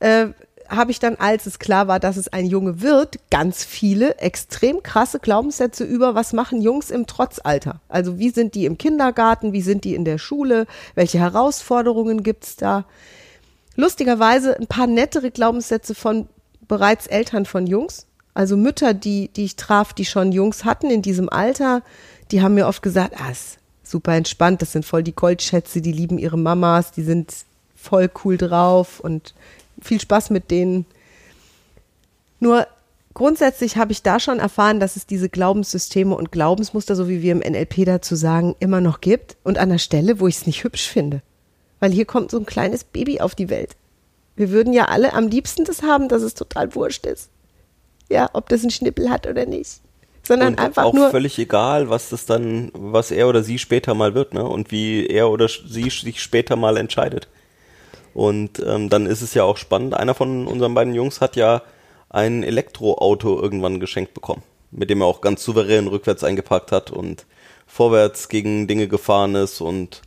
äh, 0.00 0.28
habe 0.70 0.92
ich 0.92 1.00
dann, 1.00 1.16
als 1.16 1.46
es 1.46 1.58
klar 1.58 1.88
war, 1.88 1.98
dass 1.98 2.16
es 2.16 2.32
ein 2.32 2.46
Junge 2.46 2.80
wird, 2.80 3.18
ganz 3.30 3.64
viele 3.64 4.18
extrem 4.18 4.82
krasse 4.82 5.18
Glaubenssätze 5.18 5.84
über, 5.84 6.14
was 6.14 6.32
machen 6.32 6.62
Jungs 6.62 6.90
im 6.90 7.06
Trotzalter? 7.06 7.80
Also 7.88 8.18
wie 8.18 8.30
sind 8.30 8.54
die 8.54 8.66
im 8.66 8.78
Kindergarten, 8.78 9.52
wie 9.52 9.62
sind 9.62 9.84
die 9.84 9.94
in 9.94 10.04
der 10.04 10.18
Schule, 10.18 10.66
welche 10.94 11.18
Herausforderungen 11.18 12.22
gibt's 12.22 12.56
da? 12.56 12.84
Lustigerweise 13.74 14.58
ein 14.58 14.68
paar 14.68 14.86
nettere 14.86 15.30
Glaubenssätze 15.30 15.94
von 15.94 16.28
bereits 16.68 17.08
Eltern 17.08 17.46
von 17.46 17.66
Jungs. 17.66 18.06
Also 18.32 18.56
Mütter, 18.56 18.94
die, 18.94 19.28
die 19.28 19.44
ich 19.44 19.56
traf, 19.56 19.92
die 19.92 20.04
schon 20.04 20.30
Jungs 20.30 20.64
hatten 20.64 20.88
in 20.88 21.02
diesem 21.02 21.28
Alter, 21.28 21.82
die 22.30 22.42
haben 22.42 22.54
mir 22.54 22.68
oft 22.68 22.82
gesagt, 22.82 23.14
ah, 23.18 23.30
ist 23.30 23.59
super 23.90 24.14
entspannt, 24.14 24.62
das 24.62 24.72
sind 24.72 24.84
voll 24.84 25.02
die 25.02 25.14
Goldschätze, 25.14 25.80
die 25.80 25.92
lieben 25.92 26.18
ihre 26.18 26.38
Mamas, 26.38 26.92
die 26.92 27.02
sind 27.02 27.34
voll 27.74 28.10
cool 28.24 28.36
drauf 28.36 29.00
und 29.00 29.34
viel 29.80 30.00
Spaß 30.00 30.30
mit 30.30 30.50
denen. 30.50 30.86
Nur 32.38 32.66
grundsätzlich 33.14 33.76
habe 33.76 33.92
ich 33.92 34.02
da 34.02 34.20
schon 34.20 34.38
erfahren, 34.38 34.80
dass 34.80 34.96
es 34.96 35.06
diese 35.06 35.28
Glaubenssysteme 35.28 36.14
und 36.14 36.32
Glaubensmuster, 36.32 36.94
so 36.94 37.08
wie 37.08 37.22
wir 37.22 37.32
im 37.32 37.38
NLP 37.38 37.84
dazu 37.84 38.14
sagen, 38.14 38.54
immer 38.60 38.80
noch 38.80 39.00
gibt 39.00 39.36
und 39.42 39.58
an 39.58 39.70
der 39.70 39.78
Stelle, 39.78 40.20
wo 40.20 40.26
ich 40.26 40.36
es 40.36 40.46
nicht 40.46 40.64
hübsch 40.64 40.88
finde. 40.88 41.22
Weil 41.80 41.92
hier 41.92 42.04
kommt 42.04 42.30
so 42.30 42.38
ein 42.38 42.46
kleines 42.46 42.84
Baby 42.84 43.20
auf 43.20 43.34
die 43.34 43.48
Welt. 43.48 43.76
Wir 44.36 44.50
würden 44.50 44.72
ja 44.72 44.86
alle 44.86 45.12
am 45.12 45.28
liebsten 45.28 45.64
das 45.64 45.82
haben, 45.82 46.08
dass 46.08 46.22
es 46.22 46.34
total 46.34 46.74
wurscht 46.74 47.06
ist. 47.06 47.30
Ja, 48.10 48.30
ob 48.32 48.48
das 48.48 48.62
einen 48.62 48.70
Schnippel 48.70 49.10
hat 49.10 49.26
oder 49.26 49.46
nicht. 49.46 49.80
Sondern 50.30 50.54
und 50.54 50.60
einfach 50.60 50.84
auch 50.84 50.92
nur. 50.92 51.10
völlig 51.10 51.36
egal, 51.40 51.90
was 51.90 52.10
das 52.10 52.24
dann, 52.24 52.70
was 52.72 53.10
er 53.10 53.28
oder 53.28 53.42
sie 53.42 53.58
später 53.58 53.94
mal 53.94 54.14
wird, 54.14 54.32
ne? 54.32 54.44
Und 54.44 54.70
wie 54.70 55.04
er 55.06 55.28
oder 55.28 55.48
sie 55.48 55.90
sich 55.90 56.22
später 56.22 56.54
mal 56.54 56.76
entscheidet. 56.76 57.26
Und 58.14 58.62
ähm, 58.64 58.88
dann 58.88 59.06
ist 59.06 59.22
es 59.22 59.34
ja 59.34 59.42
auch 59.42 59.56
spannend. 59.56 59.94
Einer 59.94 60.14
von 60.14 60.46
unseren 60.46 60.72
beiden 60.72 60.94
Jungs 60.94 61.20
hat 61.20 61.34
ja 61.34 61.62
ein 62.10 62.44
Elektroauto 62.44 63.40
irgendwann 63.42 63.80
geschenkt 63.80 64.14
bekommen, 64.14 64.44
mit 64.70 64.88
dem 64.88 65.00
er 65.00 65.06
auch 65.06 65.20
ganz 65.20 65.42
souverän 65.42 65.88
rückwärts 65.88 66.22
eingepackt 66.22 66.70
hat 66.70 66.92
und 66.92 67.26
vorwärts 67.66 68.28
gegen 68.28 68.68
Dinge 68.68 68.86
gefahren 68.86 69.34
ist 69.34 69.60
und 69.60 70.02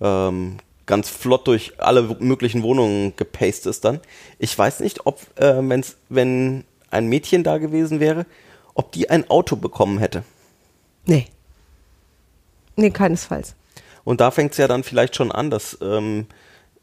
ähm, 0.00 0.56
ganz 0.86 1.10
flott 1.10 1.46
durch 1.46 1.74
alle 1.76 2.16
möglichen 2.20 2.62
Wohnungen 2.62 3.14
gepaced 3.16 3.66
ist 3.66 3.84
dann. 3.84 4.00
Ich 4.38 4.58
weiß 4.58 4.80
nicht, 4.80 5.04
ob, 5.04 5.20
äh, 5.38 5.56
wenn's, 5.60 5.98
wenn 6.08 6.64
ein 6.90 7.06
Mädchen 7.06 7.44
da 7.44 7.58
gewesen 7.58 8.00
wäre, 8.00 8.24
ob 8.78 8.92
die 8.92 9.10
ein 9.10 9.28
Auto 9.28 9.56
bekommen 9.56 9.98
hätte. 9.98 10.22
Nee. 11.04 11.26
Nee, 12.76 12.90
keinesfalls. 12.90 13.56
Und 14.04 14.20
da 14.20 14.30
fängt 14.30 14.52
es 14.52 14.58
ja 14.58 14.68
dann 14.68 14.84
vielleicht 14.84 15.16
schon 15.16 15.32
an, 15.32 15.50
dass 15.50 15.76
ähm, 15.82 16.26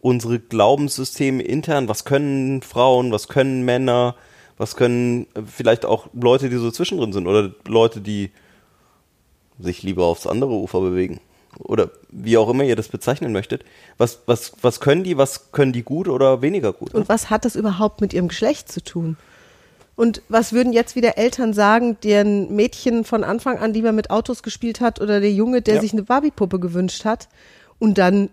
unsere 0.02 0.40
Glaubenssysteme 0.40 1.42
intern, 1.42 1.88
was 1.88 2.04
können 2.04 2.62
Frauen, 2.62 3.14
was 3.14 3.30
können 3.30 3.64
Männer, 3.64 4.16
was 4.58 4.76
können 4.76 5.28
äh, 5.36 5.44
vielleicht 5.48 5.86
auch 5.86 6.08
Leute, 6.14 6.50
die 6.50 6.58
so 6.58 6.70
zwischendrin 6.70 7.14
sind 7.14 7.28
oder 7.28 7.52
Leute, 7.66 8.02
die 8.02 8.32
sich 9.58 9.82
lieber 9.82 10.04
aufs 10.04 10.28
andere 10.28 10.52
Ufer 10.52 10.82
bewegen 10.82 11.22
oder 11.60 11.92
wie 12.10 12.38
auch 12.38 12.50
immer 12.50 12.66
ihr 12.66 12.76
das 12.76 12.90
bezeichnen 12.90 13.32
möchtet. 13.32 13.64
Was, 13.98 14.20
was, 14.26 14.52
was 14.62 14.82
können 14.82 15.06
die, 15.06 15.18
was 15.18 15.54
können 15.54 15.72
die 15.72 15.84
gut 15.84 16.10
oder 16.10 16.42
weniger 16.42 16.74
gut? 16.74 16.94
Und 16.94 17.08
was 17.08 17.30
hat 17.30 17.46
das 17.46 17.56
überhaupt 17.56 18.02
mit 18.02 18.14
ihrem 18.14 18.28
Geschlecht 18.28 18.70
zu 18.70 18.84
tun? 18.84 19.16
Und 19.96 20.22
was 20.28 20.52
würden 20.52 20.74
jetzt 20.74 20.96
wieder 20.96 21.18
Eltern 21.18 21.54
sagen, 21.54 21.98
deren 22.04 22.54
Mädchen 22.56 23.06
von 23.06 23.24
Anfang 23.24 23.60
an 23.60 23.74
lieber 23.74 23.92
mit 23.94 24.10
Autos 24.10 24.44
gespielt 24.44 24.82
hat 24.82 25.00
oder 25.00 25.22
der 25.22 25.32
Junge, 25.32 25.62
der 25.62 25.76
Ja. 25.76 25.82
sich 25.82 25.94
eine 25.94 26.04
Barbiepuppe 26.04 26.60
gewünscht 26.60 27.06
hat 27.06 27.30
und 27.80 27.98
dann 27.98 28.30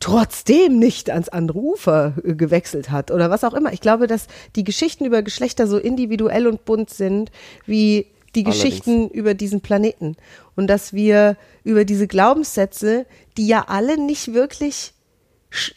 trotzdem 0.00 0.78
nicht 0.78 1.10
ans 1.10 1.28
andere 1.28 1.58
Ufer 1.58 2.14
äh, 2.24 2.34
gewechselt 2.34 2.90
hat 2.90 3.10
oder 3.10 3.30
was 3.30 3.44
auch 3.44 3.54
immer. 3.54 3.72
Ich 3.72 3.80
glaube, 3.80 4.06
dass 4.06 4.26
die 4.54 4.64
Geschichten 4.64 5.04
über 5.04 5.22
Geschlechter 5.22 5.66
so 5.66 5.78
individuell 5.78 6.46
und 6.46 6.64
bunt 6.64 6.90
sind 6.90 7.30
wie 7.66 8.06
die 8.34 8.44
Allerdings. 8.44 8.62
Geschichten 8.64 9.08
über 9.08 9.32
diesen 9.34 9.62
Planeten 9.62 10.16
und 10.56 10.66
dass 10.66 10.92
wir 10.92 11.36
über 11.64 11.84
diese 11.86 12.06
Glaubenssätze, 12.06 13.06
die 13.38 13.46
ja 13.46 13.64
alle 13.68 13.98
nicht 13.98 14.34
wirklich 14.34 14.92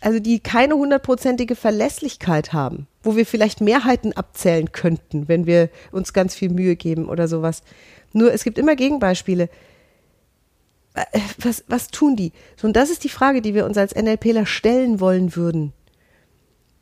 also 0.01 0.19
die 0.19 0.39
keine 0.39 0.75
hundertprozentige 0.75 1.55
Verlässlichkeit 1.55 2.53
haben, 2.53 2.87
wo 3.03 3.15
wir 3.15 3.25
vielleicht 3.25 3.61
Mehrheiten 3.61 4.13
abzählen 4.13 4.71
könnten, 4.71 5.27
wenn 5.27 5.45
wir 5.45 5.69
uns 5.91 6.13
ganz 6.13 6.35
viel 6.35 6.49
Mühe 6.49 6.75
geben 6.75 7.07
oder 7.07 7.27
sowas. 7.27 7.63
Nur 8.13 8.33
es 8.33 8.43
gibt 8.43 8.57
immer 8.57 8.75
Gegenbeispiele. 8.75 9.49
äh, 10.95 11.19
was, 11.37 11.63
was 11.67 11.89
tun 11.89 12.15
die? 12.15 12.33
Und 12.61 12.75
das 12.75 12.89
ist 12.89 13.03
die 13.03 13.09
Frage, 13.09 13.41
die 13.41 13.53
wir 13.53 13.65
uns 13.65 13.77
als 13.77 13.95
NLPler 13.95 14.45
stellen 14.45 14.99
wollen 14.99 15.35
würden. 15.35 15.73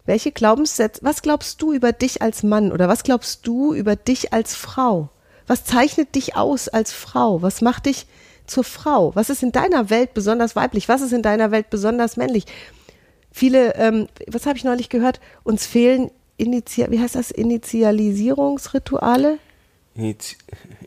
Welche 0.06 0.32
Glaubenssätze, 0.32 1.02
was 1.04 1.22
glaubst 1.22 1.62
du 1.62 1.74
über 1.74 1.92
dich 1.92 2.22
als 2.22 2.42
Mann 2.42 2.72
oder 2.72 2.88
was 2.88 3.04
glaubst 3.04 3.46
du 3.46 3.74
über 3.74 3.98
dich 3.98 4.32
als 4.32 4.56
Frau? 4.56 5.10
Was 5.48 5.66
zeichnet 5.66 6.16
dich 6.16 6.36
aus 6.38 6.70
als 6.70 6.94
Frau? 6.94 7.42
Was 7.42 7.62
macht 7.62 7.88
dich 7.88 8.08
zur 8.46 8.64
Frau? 8.64 9.14
Was 9.16 9.30
ist 9.30 9.44
in 9.44 9.52
deiner 9.52 9.90
Welt 9.90 10.14
besonders 10.14 10.56
weiblich? 10.56 10.88
Was 10.88 11.02
ist 11.02 11.12
in 11.12 11.22
deiner 11.22 11.52
Welt 11.52 11.70
besonders 11.70 12.16
männlich? 12.16 12.46
Viele, 13.38 13.76
ähm, 13.76 14.08
was 14.26 14.48
habe 14.48 14.58
ich 14.58 14.64
neulich 14.64 14.90
gehört? 14.90 15.20
Uns 15.44 15.68
fehlen 15.68 16.10
Initi 16.38 16.84
wie 16.90 17.00
heißt 17.00 17.14
das? 17.14 17.30
Initialisierungsrituale? 17.30 19.38
Initi 19.94 20.38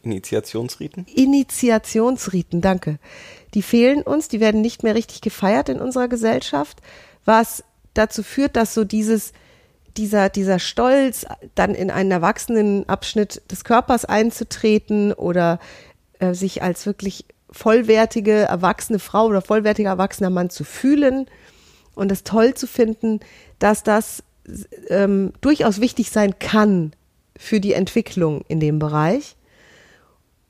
Initiationsriten? 0.03 1.07
Initiationsriten, 1.15 2.61
danke. 2.61 2.99
Die 3.55 3.63
fehlen 3.63 4.03
uns, 4.03 4.27
die 4.27 4.41
werden 4.41 4.63
nicht 4.63 4.83
mehr 4.83 4.97
richtig 4.97 5.21
gefeiert 5.21 5.69
in 5.69 5.79
unserer 5.79 6.09
Gesellschaft, 6.09 6.79
was 7.25 7.63
dazu 7.95 8.25
führt, 8.25 8.57
dass 8.57 8.75
so 8.75 8.83
dieses, 8.83 9.33
dieser, 9.97 10.29
dieser 10.29 10.59
Stolz, 10.59 11.27
dann 11.55 11.77
in 11.77 11.93
einen 11.93 12.11
Erwachsenenabschnitt 12.11 13.43
des 13.49 13.63
Körpers 13.63 14.05
einzutreten 14.05 15.13
oder 15.13 15.61
äh, 16.19 16.35
sich 16.35 16.65
als 16.65 16.85
wirklich 16.85 17.27
vollwertige 17.53 18.33
erwachsene 18.33 18.99
Frau 18.99 19.27
oder 19.27 19.41
vollwertiger 19.41 19.91
erwachsener 19.91 20.31
Mann 20.31 20.51
zu 20.51 20.65
fühlen 20.65 21.29
und 21.95 22.13
es 22.13 22.25
toll 22.25 22.55
zu 22.55 22.67
finden, 22.67 23.21
dass 23.59 23.83
das 23.83 24.23
ähm, 24.89 25.33
durchaus 25.41 25.81
wichtig 25.81 26.11
sein 26.11 26.39
kann 26.39 26.93
für 27.37 27.61
die 27.61 27.73
Entwicklung 27.73 28.43
in 28.49 28.61
dem 28.61 28.79
Bereich. 28.79 29.37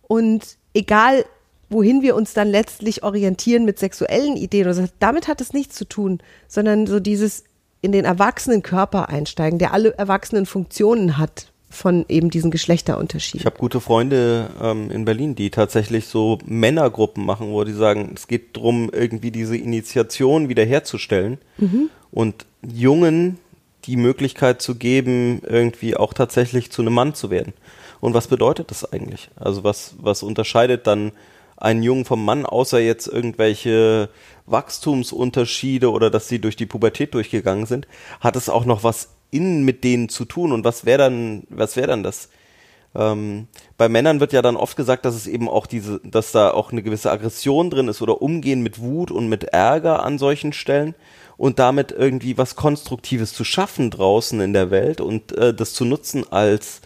Und 0.03 0.57
egal, 0.75 1.25
wohin 1.69 2.03
wir 2.03 2.17
uns 2.17 2.35
dann 2.35 2.49
letztlich 2.49 3.03
orientieren 3.03 3.65
mit 3.65 3.79
sexuellen 3.79 4.37
Ideen, 4.37 4.67
also 4.67 4.87
damit 4.99 5.29
hat 5.29 5.41
es 5.41 5.53
nichts 5.53 5.77
zu 5.77 5.85
tun, 5.85 6.19
sondern 6.49 6.87
so 6.87 7.01
dieses 7.01 7.45
in 7.81 7.93
den 7.93 8.05
erwachsenen 8.05 8.63
Körper 8.63 9.09
einsteigen, 9.09 9.59
der 9.59 9.73
alle 9.73 9.97
erwachsenen 9.97 10.47
Funktionen 10.47 11.17
hat 11.17 11.50
von 11.71 12.05
eben 12.09 12.31
diesen 12.31 12.51
Geschlechterunterschieden. 12.51 13.41
Ich 13.41 13.47
habe 13.47 13.57
gute 13.57 13.81
Freunde 13.81 14.51
ähm, 14.61 14.91
in 14.91 15.05
Berlin, 15.05 15.37
die 15.37 15.51
tatsächlich 15.51 16.07
so 16.07 16.39
Männergruppen 16.45 17.25
machen, 17.25 17.49
wo 17.53 17.63
die 17.63 17.73
sagen, 17.73 18.13
es 18.17 18.27
geht 18.27 18.57
darum, 18.57 18.91
irgendwie 18.93 19.31
diese 19.31 19.57
Initiation 19.57 20.49
wiederherzustellen 20.49 21.39
mhm. 21.59 21.89
und 22.11 22.45
Jungen 22.63 23.39
die 23.85 23.97
Möglichkeit 23.97 24.61
zu 24.61 24.75
geben, 24.75 25.41
irgendwie 25.47 25.97
auch 25.97 26.13
tatsächlich 26.13 26.71
zu 26.71 26.83
einem 26.83 26.93
Mann 26.93 27.15
zu 27.15 27.31
werden. 27.31 27.55
Und 28.01 28.15
was 28.15 28.27
bedeutet 28.27 28.71
das 28.71 28.93
eigentlich? 28.93 29.31
Also 29.37 29.63
was, 29.63 29.95
was 29.99 30.23
unterscheidet 30.23 30.87
dann 30.87 31.13
einen 31.57 31.83
Jungen 31.83 32.05
vom 32.05 32.25
Mann, 32.25 32.47
außer 32.47 32.81
jetzt 32.81 33.07
irgendwelche 33.07 34.09
Wachstumsunterschiede 34.47 35.91
oder 35.91 36.11
dass 36.11 36.29
sie 36.29 36.41
durch 36.41 36.57
die 36.57 36.67
Pubertät 36.67 37.15
durchgegangen 37.15 37.67
sind? 37.67 37.87
Hat 38.21 38.37
es 38.37 38.49
auch 38.49 38.65
noch 38.65 38.83
was 38.83 39.11
innen 39.31 39.65
mit 39.65 39.85
denen 39.85 40.09
zu 40.09 40.25
tun? 40.25 40.53
Und 40.53 40.65
was 40.65 40.85
wäre 40.85 40.99
dann, 40.99 41.45
was 41.49 41.77
wäre 41.77 41.89
dann 41.89 42.03
das? 42.03 42.29
Ähm, 42.95 43.47
bei 43.77 43.89
Männern 43.89 44.21
wird 44.21 44.33
ja 44.33 44.43
dann 44.43 44.57
oft 44.57 44.77
gesagt, 44.77 45.05
dass 45.05 45.15
es 45.15 45.27
eben 45.27 45.49
auch 45.49 45.67
diese, 45.67 46.01
dass 46.01 46.33
da 46.33 46.51
auch 46.51 46.73
eine 46.73 46.83
gewisse 46.83 47.11
Aggression 47.11 47.71
drin 47.71 47.89
ist 47.89 48.03
oder 48.03 48.21
Umgehen 48.21 48.63
mit 48.63 48.81
Wut 48.81 49.11
und 49.11 49.29
mit 49.29 49.45
Ärger 49.45 50.03
an 50.03 50.19
solchen 50.19 50.53
Stellen 50.53 50.95
und 51.37 51.59
damit 51.59 51.93
irgendwie 51.93 52.37
was 52.37 52.57
Konstruktives 52.57 53.33
zu 53.33 53.45
schaffen 53.45 53.91
draußen 53.91 54.41
in 54.41 54.53
der 54.53 54.71
Welt 54.71 55.01
und 55.01 55.37
äh, 55.39 55.55
das 55.55 55.73
zu 55.73 55.85
nutzen 55.85 56.31
als, 56.31 56.81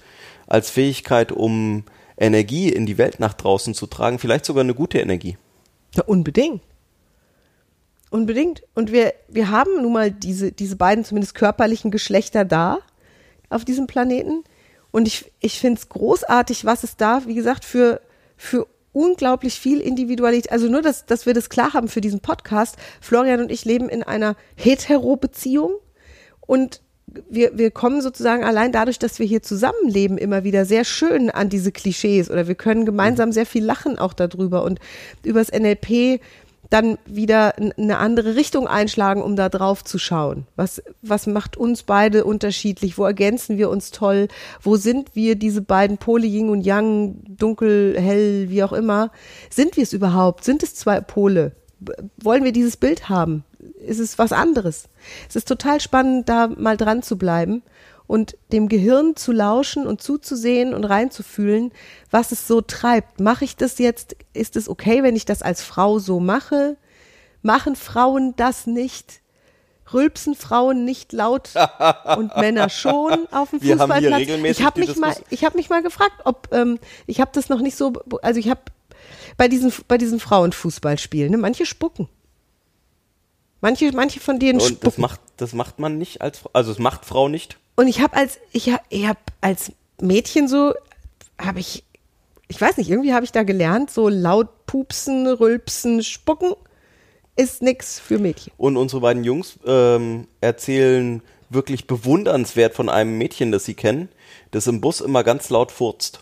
als 0.47 0.71
Fähigkeit, 0.71 1.33
um 1.33 1.85
Energie 2.17 2.69
in 2.69 2.87
die 2.87 2.99
Welt 2.99 3.19
nach 3.19 3.35
draußen 3.35 3.75
zu 3.75 3.87
tragen, 3.87 4.19
vielleicht 4.19 4.45
sogar 4.45 4.63
eine 4.63 4.75
gute 4.75 4.99
Energie. 4.99 5.39
Ja, 5.95 6.05
unbedingt. 6.05 6.63
Unbedingt. 8.11 8.63
Und 8.75 8.93
wir, 8.93 9.15
wir 9.29 9.51
haben 9.51 9.83
nun 9.83 9.93
mal 9.93 10.11
diese, 10.11 10.53
diese 10.53 10.77
beiden 10.77 11.05
zumindest 11.05 11.35
körperlichen 11.35 11.91
Geschlechter 11.91 12.45
da 12.45 12.79
auf 13.49 13.65
diesem 13.65 13.87
Planeten. 13.87 14.45
Und 14.91 15.09
ich, 15.09 15.33
ich 15.41 15.59
finde 15.59 15.81
es 15.81 15.89
großartig, 15.89 16.65
was 16.65 16.85
es 16.85 16.97
da, 16.97 17.27
wie 17.27 17.35
gesagt, 17.35 17.65
für, 17.65 18.01
für 18.37 18.67
unglaublich 18.93 19.59
viel 19.59 19.81
Individualität. 19.81 20.53
Also 20.53 20.69
nur, 20.69 20.81
dass, 20.81 21.05
dass 21.05 21.27
wir 21.27 21.35
das 21.35 21.49
klar 21.49 21.75
haben 21.75 21.89
für 21.89 22.01
diesen 22.01 22.21
Podcast. 22.21 22.77
Florian 23.01 23.41
und 23.41 23.51
ich 23.51 23.65
leben 23.65 23.89
in 23.89 24.03
einer 24.03 24.37
Hetero-Beziehung 24.57 25.73
und 26.41 26.81
wir, 27.29 27.57
wir 27.57 27.71
kommen 27.71 28.01
sozusagen 28.01 28.45
allein 28.45 28.73
dadurch, 28.73 28.99
dass 28.99 29.19
wir 29.19 29.27
hier 29.27 29.43
zusammenleben, 29.43 30.19
immer 30.19 30.45
wieder 30.45 30.65
sehr 30.65 30.85
schön 30.85 31.31
an 31.31 31.49
diese 31.49 31.71
Klischees 31.71 32.31
oder 32.31 32.49
wir 32.49 32.55
können 32.55 32.87
gemeinsam 32.87 33.33
sehr 33.33 33.47
viel 33.47 33.65
lachen 33.65 33.99
auch 33.99 34.15
darüber 34.15 34.65
und 34.65 34.81
übers 35.23 35.53
NLP 35.53 36.21
dann 36.75 36.99
wieder 37.07 37.55
eine 37.57 37.99
andere 37.99 38.35
Richtung 38.35 38.67
einschlagen, 38.67 39.23
um 39.23 39.37
da 39.37 39.49
drauf 39.49 39.85
zu 39.85 39.97
schauen. 39.99 40.49
Was, 40.57 40.83
was 41.03 41.29
macht 41.29 41.57
uns 41.57 41.85
beide 41.85 42.25
unterschiedlich? 42.25 42.99
Wo 42.99 43.05
ergänzen 43.05 43.59
wir 43.59 43.71
uns 43.71 43.93
toll? 43.93 44.27
Wo 44.61 44.75
sind 44.75 45.15
wir 45.15 45.37
diese 45.37 45.63
beiden 45.63 45.99
Pole, 45.99 46.27
Yin 46.27 46.51
und 46.51 46.63
Yang, 46.63 47.15
dunkel, 47.29 47.95
hell, 47.97 48.51
wie 48.51 48.65
auch 48.65 48.73
immer? 48.73 49.13
Sind 49.51 49.77
wir 49.77 49.85
es 49.85 49.93
überhaupt? 49.93 50.43
Sind 50.43 50.65
es 50.65 50.75
zwei 50.75 51.01
Pole? 51.01 51.53
Wollen 52.21 52.43
wir 52.43 52.53
dieses 52.53 52.77
Bild 52.77 53.09
haben? 53.09 53.45
Ist 53.87 54.01
es 54.01 54.19
was 54.19 54.33
anderes? 54.33 54.89
Es 55.29 55.37
ist 55.37 55.47
total 55.47 55.81
spannend, 55.81 56.29
da 56.29 56.49
mal 56.49 56.77
dran 56.77 57.05
zu 57.05 57.17
bleiben 57.17 57.63
und 58.07 58.37
dem 58.53 58.69
Gehirn 58.69 59.17
zu 59.17 59.33
lauschen 59.33 59.87
und 59.87 60.03
zuzusehen 60.03 60.75
und 60.75 60.85
reinzufühlen, 60.85 61.73
was 62.11 62.33
es 62.33 62.47
so 62.47 62.61
treibt. 62.61 63.21
Mache 63.21 63.45
ich 63.45 63.57
das 63.57 63.79
jetzt? 63.79 64.17
Ist 64.35 64.57
es 64.57 64.69
okay, 64.69 65.03
wenn 65.03 65.17
ich 65.17 65.25
das 65.25 65.43
als 65.43 65.63
Frau 65.63 65.99
so 65.99 66.21
mache? 66.21 66.77
Machen 67.43 67.77
Frauen 67.77 68.35
das 68.37 68.67
nicht? 68.67 69.21
Rülpsen 69.93 70.35
Frauen 70.35 70.85
nicht 70.87 71.13
laut 71.13 71.51
und 72.17 72.35
Männer 72.37 72.69
schon 72.71 73.27
auf 73.31 73.51
dem 73.51 73.63
Wir 73.63 73.77
Fußballplatz? 73.79 74.23
ich 74.45 74.63
habe 74.63 74.81
mich 74.81 74.97
mal, 74.97 75.11
Diskus- 75.13 75.25
ich 75.31 75.45
habe 75.45 75.57
mich 75.57 75.69
mal 75.71 75.83
gefragt, 75.83 76.23
ob 76.25 76.49
ähm, 76.53 76.79
ich 77.07 77.21
habe 77.21 77.31
das 77.35 77.49
noch 77.51 77.61
nicht 77.61 77.77
so, 77.77 77.93
also 78.23 78.41
ich 78.41 78.49
habe 78.49 78.63
bei 79.37 79.47
diesen 79.49 79.73
bei 79.89 79.99
diesen 79.99 80.21
Frauenfußballspielen, 80.21 81.31
ne, 81.31 81.37
manche 81.37 81.67
spucken. 81.67 82.09
Manche, 83.61 83.91
manche 83.93 84.21
von 84.21 84.39
denen 84.39 84.61
Und 84.61 84.71
das 84.71 84.77
spucken. 84.95 85.01
macht, 85.03 85.21
das 85.39 85.53
macht 85.55 85.79
man 85.79 85.97
nicht 85.99 86.21
als 86.21 86.39
Frau, 86.39 86.51
also 86.53 86.71
es 86.73 86.79
macht 86.79 87.05
Frau 87.05 87.29
nicht. 87.29 87.59
Und 87.77 87.89
ich 87.89 88.01
habe 88.01 88.17
als 88.17 88.39
ich 88.53 88.71
habe 88.71 88.83
ich 88.89 89.07
hab 89.07 89.19
als 89.41 89.73
Mädchen 90.01 90.49
so 90.49 90.75
habe 91.39 91.61
ich 91.61 91.85
ich 92.49 92.61
weiß 92.61 92.77
nicht, 92.77 92.91
irgendwie 92.91 93.15
habe 93.15 93.25
ich 93.25 93.33
da 93.33 93.43
gelernt, 93.43 93.91
so 93.91 94.09
laut 94.09 94.67
pupsen, 94.67 95.27
rülpsen, 95.27 96.03
spucken 96.03 96.53
ist 97.37 97.63
nix 97.63 97.99
für 97.99 98.19
Mädchen. 98.19 98.53
Und 98.57 98.77
unsere 98.77 99.01
beiden 99.01 99.25
Jungs 99.25 99.59
ähm, 99.67 100.29
erzählen 100.41 101.23
wirklich 101.51 101.87
bewundernswert 101.87 102.75
von 102.75 102.89
einem 102.89 103.19
Mädchen, 103.19 103.53
das 103.53 103.65
sie 103.65 103.75
kennen, 103.75 104.09
das 104.51 104.67
im 104.67 104.81
Bus 104.81 105.01
immer 105.01 105.25
ganz 105.25 105.51
laut 105.51 105.73
furzt. 105.73 106.21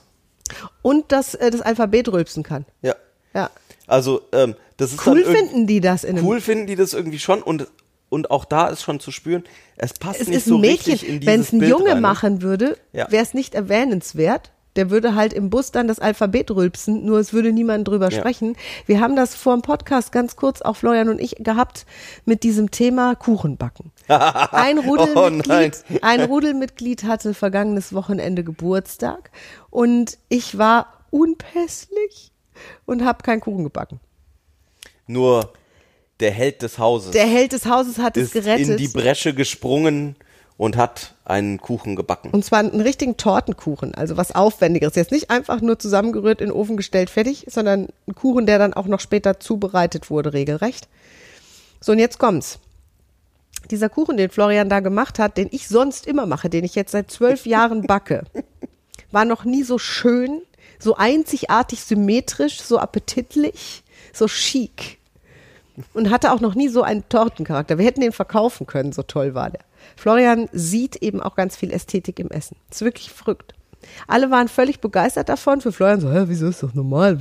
Und 0.82 1.12
dass 1.12 1.34
äh, 1.34 1.50
das 1.50 1.60
Alphabet 1.60 2.08
rülpsen 2.08 2.42
kann. 2.42 2.64
Ja. 2.82 2.94
Ja. 3.34 3.50
Also, 3.86 4.22
ähm, 4.32 4.54
das 4.76 4.92
ist 4.92 5.06
Cool 5.06 5.24
finden 5.24 5.66
die 5.66 5.80
das 5.80 6.04
in 6.04 6.22
Cool 6.22 6.40
finden 6.40 6.66
die 6.66 6.76
das 6.76 6.92
irgendwie 6.92 7.18
schon 7.18 7.42
und, 7.42 7.66
und 8.12 8.30
auch 8.30 8.44
da 8.44 8.68
ist 8.68 8.82
schon 8.82 9.00
zu 9.00 9.10
spüren, 9.10 9.42
es 9.76 9.94
passt 9.94 10.20
Es 10.20 10.28
nicht 10.28 10.36
ist 10.36 10.44
so 10.46 10.56
ein 10.56 10.60
Mädchen. 10.60 10.92
richtig 10.92 11.08
in 11.08 11.20
dieses 11.20 11.34
Wenn 11.34 11.40
es 11.40 11.52
ein 11.52 11.58
Bild 11.58 11.70
Junge 11.70 11.88
rein, 11.90 11.94
ne? 11.96 12.00
machen 12.02 12.42
würde, 12.42 12.76
Ja. 12.92 13.10
wäre 13.10 13.22
es 13.24 13.34
nicht 13.34 13.54
erwähnenswert. 13.54 14.52
Der 14.76 14.88
würde 14.88 15.14
halt 15.14 15.34
im 15.34 15.50
Bus 15.50 15.70
dann 15.70 15.86
das 15.86 15.98
Alphabet 15.98 16.50
rülpsen, 16.50 17.04
nur 17.04 17.18
es 17.18 17.34
würde 17.34 17.52
niemand 17.52 17.86
drüber 17.88 18.08
Ja. 18.10 18.18
sprechen. 18.18 18.56
Wir 18.86 19.00
haben 19.00 19.16
das 19.16 19.34
vor 19.34 19.54
dem 19.54 19.60
Podcast 19.60 20.12
ganz 20.12 20.34
kurz, 20.34 20.62
auch 20.62 20.76
Florian 20.76 21.10
und 21.10 21.20
ich, 21.20 21.36
gehabt 21.40 21.84
mit 22.24 22.42
diesem 22.42 22.70
Thema 22.70 23.14
Kuchenbacken. 23.14 23.92
Ein 24.08 24.78
Oh 24.78 24.82
Rudelmitglied, 24.82 25.84
ein 26.02 26.22
Rudelmitglied 26.22 27.04
hatte 27.04 27.34
vergangenes 27.34 27.92
Wochenende 27.92 28.44
Geburtstag 28.44 29.30
und 29.68 30.16
ich 30.30 30.56
war 30.56 30.86
unpässlich 31.10 32.32
und 32.86 33.04
habe 33.04 33.22
keinen 33.22 33.40
Kuchen 33.40 33.64
gebacken. 33.64 34.00
Nur 35.06 35.52
der 36.22 36.30
Held 36.30 36.62
des 36.62 36.78
Hauses 36.78 37.10
Der 37.10 37.26
Held 37.26 37.52
des 37.52 37.66
Hauses 37.66 37.98
hat 37.98 38.16
es 38.16 38.30
gerettet. 38.30 38.68
in 38.68 38.76
die 38.76 38.88
Bresche 38.88 39.34
gesprungen 39.34 40.16
und 40.56 40.76
hat 40.76 41.14
einen 41.24 41.58
Kuchen 41.58 41.96
gebacken. 41.96 42.30
Und 42.30 42.44
zwar 42.44 42.60
einen 42.60 42.80
richtigen 42.80 43.16
Tortenkuchen, 43.16 43.94
also 43.94 44.16
was 44.16 44.32
Aufwendigeres. 44.34 44.94
Jetzt 44.94 45.10
nicht 45.10 45.30
einfach 45.30 45.60
nur 45.60 45.78
zusammengerührt, 45.78 46.40
in 46.40 46.48
den 46.48 46.56
Ofen 46.56 46.76
gestellt, 46.76 47.10
fertig, 47.10 47.46
sondern 47.48 47.88
ein 48.06 48.14
Kuchen, 48.14 48.46
der 48.46 48.58
dann 48.58 48.72
auch 48.72 48.86
noch 48.86 49.00
später 49.00 49.40
zubereitet 49.40 50.08
wurde, 50.08 50.32
regelrecht. 50.32 50.88
So, 51.80 51.92
und 51.92 51.98
jetzt 51.98 52.18
kommt's. 52.18 52.58
Dieser 53.70 53.88
Kuchen, 53.88 54.16
den 54.16 54.30
Florian 54.30 54.68
da 54.68 54.80
gemacht 54.80 55.18
hat, 55.18 55.36
den 55.36 55.48
ich 55.50 55.68
sonst 55.68 56.06
immer 56.06 56.26
mache, 56.26 56.48
den 56.48 56.64
ich 56.64 56.74
jetzt 56.74 56.92
seit 56.92 57.10
zwölf 57.10 57.46
Jahren 57.46 57.82
backe, 57.82 58.24
war 59.10 59.24
noch 59.24 59.44
nie 59.44 59.62
so 59.64 59.78
schön, 59.78 60.42
so 60.78 60.96
einzigartig 60.96 61.80
symmetrisch, 61.80 62.60
so 62.60 62.78
appetitlich, 62.78 63.82
so 64.12 64.26
chic. 64.26 64.98
Und 65.94 66.10
hatte 66.10 66.32
auch 66.32 66.40
noch 66.40 66.54
nie 66.54 66.68
so 66.68 66.82
einen 66.82 67.08
Tortencharakter. 67.08 67.78
Wir 67.78 67.86
hätten 67.86 68.02
den 68.02 68.12
verkaufen 68.12 68.66
können, 68.66 68.92
so 68.92 69.02
toll 69.02 69.34
war 69.34 69.50
der. 69.50 69.62
Florian 69.96 70.48
sieht 70.52 70.96
eben 70.96 71.20
auch 71.20 71.34
ganz 71.34 71.56
viel 71.56 71.72
Ästhetik 71.72 72.18
im 72.18 72.28
Essen. 72.28 72.56
Ist 72.70 72.82
wirklich 72.82 73.10
verrückt. 73.10 73.54
Alle 74.06 74.30
waren 74.30 74.48
völlig 74.48 74.80
begeistert 74.80 75.28
davon. 75.28 75.60
Für 75.60 75.72
Florian 75.72 76.00
so, 76.00 76.12
hä, 76.12 76.24
wieso 76.26 76.48
ist 76.48 76.62
doch 76.62 76.74
normal? 76.74 77.18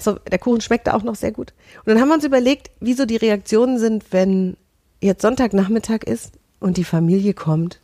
So, 0.00 0.14
der 0.14 0.38
Kuchen 0.38 0.60
schmeckte 0.60 0.94
auch 0.94 1.02
noch 1.02 1.14
sehr 1.14 1.32
gut. 1.32 1.52
Und 1.84 1.88
dann 1.88 2.00
haben 2.00 2.08
wir 2.08 2.14
uns 2.14 2.24
überlegt, 2.24 2.70
wieso 2.80 3.04
die 3.04 3.16
Reaktionen 3.16 3.78
sind, 3.78 4.12
wenn 4.12 4.56
jetzt 5.00 5.22
Sonntagnachmittag 5.22 6.02
ist 6.04 6.32
und 6.60 6.76
die 6.76 6.84
Familie 6.84 7.34
kommt. 7.34 7.80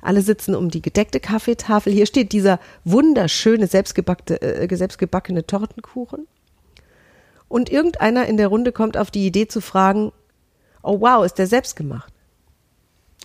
Alle 0.00 0.22
sitzen 0.22 0.54
um 0.54 0.68
die 0.68 0.82
gedeckte 0.82 1.20
Kaffeetafel. 1.20 1.92
Hier 1.92 2.06
steht 2.06 2.32
dieser 2.32 2.58
wunderschöne, 2.84 3.68
selbstgebackte, 3.68 4.42
äh, 4.42 4.74
selbstgebackene 4.74 5.46
Tortenkuchen. 5.46 6.26
Und 7.52 7.68
irgendeiner 7.68 8.24
in 8.24 8.38
der 8.38 8.48
Runde 8.48 8.72
kommt 8.72 8.96
auf 8.96 9.10
die 9.10 9.26
Idee 9.26 9.46
zu 9.46 9.60
fragen, 9.60 10.10
oh 10.82 11.00
wow, 11.00 11.22
ist 11.22 11.34
der 11.34 11.46
selbst 11.46 11.76
gemacht? 11.76 12.10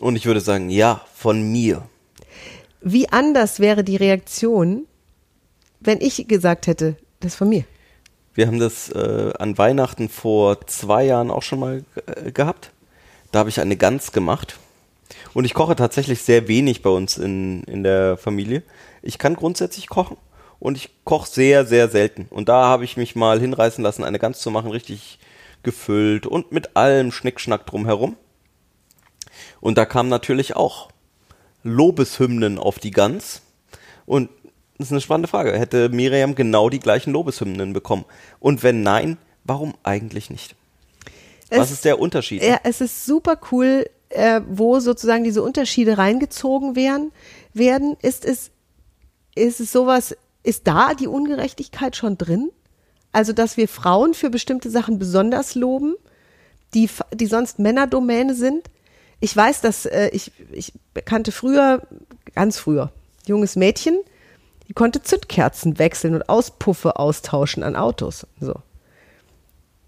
Und 0.02 0.18
ich 0.18 0.26
würde 0.26 0.42
sagen, 0.42 0.70
ja, 0.70 1.00
von 1.16 1.50
mir. 1.50 1.88
Wie 2.82 3.08
anders 3.08 3.62
wäre 3.62 3.86
die 3.86 3.96
Reaktion, 3.96 4.86
wenn 5.80 6.02
ich 6.02 6.28
gesagt 6.28 6.68
hätte, 6.68 6.98
das 7.22 7.32
ist 7.32 7.38
von 7.38 7.48
mir? 7.48 7.64
Wir 8.34 8.48
haben 8.48 8.60
das 8.60 8.90
äh, 8.90 9.32
an 9.40 9.58
Weihnachten 9.58 10.10
vor 10.10 10.68
zwei 10.68 11.06
Jahren 11.06 11.32
auch 11.32 11.44
schon 11.44 11.62
mal 11.62 11.86
äh, 12.06 12.34
gehabt. 12.34 12.74
Da 13.32 13.40
habe 13.40 13.48
ich 13.48 13.62
eine 13.62 13.78
Gans 13.78 14.12
gemacht. 14.12 14.60
Und 15.34 15.46
ich 15.46 15.54
koche 15.54 15.78
tatsächlich 15.78 16.22
sehr 16.22 16.50
wenig 16.50 16.82
bei 16.82 16.90
uns 16.90 17.18
in, 17.18 17.64
in 17.64 17.82
der 17.82 18.18
Familie. 18.18 18.64
Ich 19.02 19.20
kann 19.20 19.36
grundsätzlich 19.36 19.88
kochen 19.88 20.18
und 20.60 20.78
ich 20.78 20.90
koche 21.04 21.30
sehr, 21.30 21.66
sehr 21.66 21.90
selten. 21.90 22.28
Und 22.30 22.50
da 22.50 22.66
habe 22.66 22.84
ich 22.86 22.98
mich 22.98 23.16
mal 23.16 23.40
hinreißen 23.40 23.84
lassen, 23.84 24.04
eine 24.04 24.20
Gans 24.20 24.40
zu 24.40 24.52
machen, 24.52 24.72
richtig 24.72 25.20
gefüllt 25.64 26.26
und 26.26 26.52
mit 26.52 26.76
allem 26.76 27.12
Schnickschnack 27.12 27.66
drumherum. 27.66 28.16
Und 29.62 29.78
da 29.78 29.86
kamen 29.86 30.10
natürlich 30.10 30.56
auch 30.56 30.90
Lobeshymnen 31.64 32.58
auf 32.60 32.80
die 32.80 32.92
Gans. 32.92 33.42
Und 34.06 34.30
das 34.78 34.88
ist 34.88 34.92
eine 34.92 35.02
spannende 35.02 35.28
Frage. 35.28 35.58
Hätte 35.58 35.90
Miriam 35.90 36.36
genau 36.36 36.70
die 36.70 36.80
gleichen 36.80 37.12
Lobeshymnen 37.12 37.74
bekommen? 37.74 38.06
Und 38.40 38.64
wenn 38.64 38.84
nein, 38.84 39.18
warum 39.44 39.74
eigentlich 39.84 40.30
nicht? 40.30 40.56
Was 41.50 41.68
Es- 41.68 41.72
ist 41.78 41.86
der 41.86 42.00
Unterschied? 42.00 42.44
Ja, 42.44 42.60
es 42.64 42.82
ist 42.82 43.06
super 43.06 43.40
cool, 43.52 43.90
äh, 44.10 44.42
wo 44.48 44.80
sozusagen 44.80 45.24
diese 45.24 45.42
Unterschiede 45.44 45.98
reingezogen 45.98 46.76
werden. 46.76 47.12
werden. 47.54 47.98
Ist 48.02 48.24
es, 48.24 48.52
ist 49.36 49.60
es 49.60 49.72
sowas, 49.72 50.16
ist 50.48 50.66
da 50.66 50.94
die 50.94 51.08
Ungerechtigkeit 51.08 51.96
schon 51.96 52.18
drin? 52.18 52.52
Also, 53.12 53.34
dass 53.34 53.58
wir 53.58 53.68
Frauen 53.68 54.14
für 54.14 54.30
bestimmte 54.30 54.70
Sachen 54.70 54.98
besonders 54.98 55.56
loben, 55.56 55.96
die, 56.74 56.90
die 57.14 57.26
sonst 57.26 57.60
Männerdomäne 57.60 58.34
sind? 58.34 58.70
Ich 59.20 59.36
weiß, 59.36 59.62
dass 59.62 59.86
äh, 59.86 60.10
ich, 60.10 60.32
ich 60.52 60.74
kannte 61.06 61.32
früher, 61.32 61.82
ganz 62.34 62.60
früher, 62.60 62.92
junges 63.26 63.56
Mädchen, 63.56 64.00
die 64.68 64.74
konnte 64.74 65.02
Zündkerzen 65.02 65.80
wechseln 65.80 66.14
und 66.14 66.30
Auspuffe 66.30 66.98
austauschen 66.98 67.64
an 67.64 67.76
Autos. 67.76 68.26
So. 68.40 68.56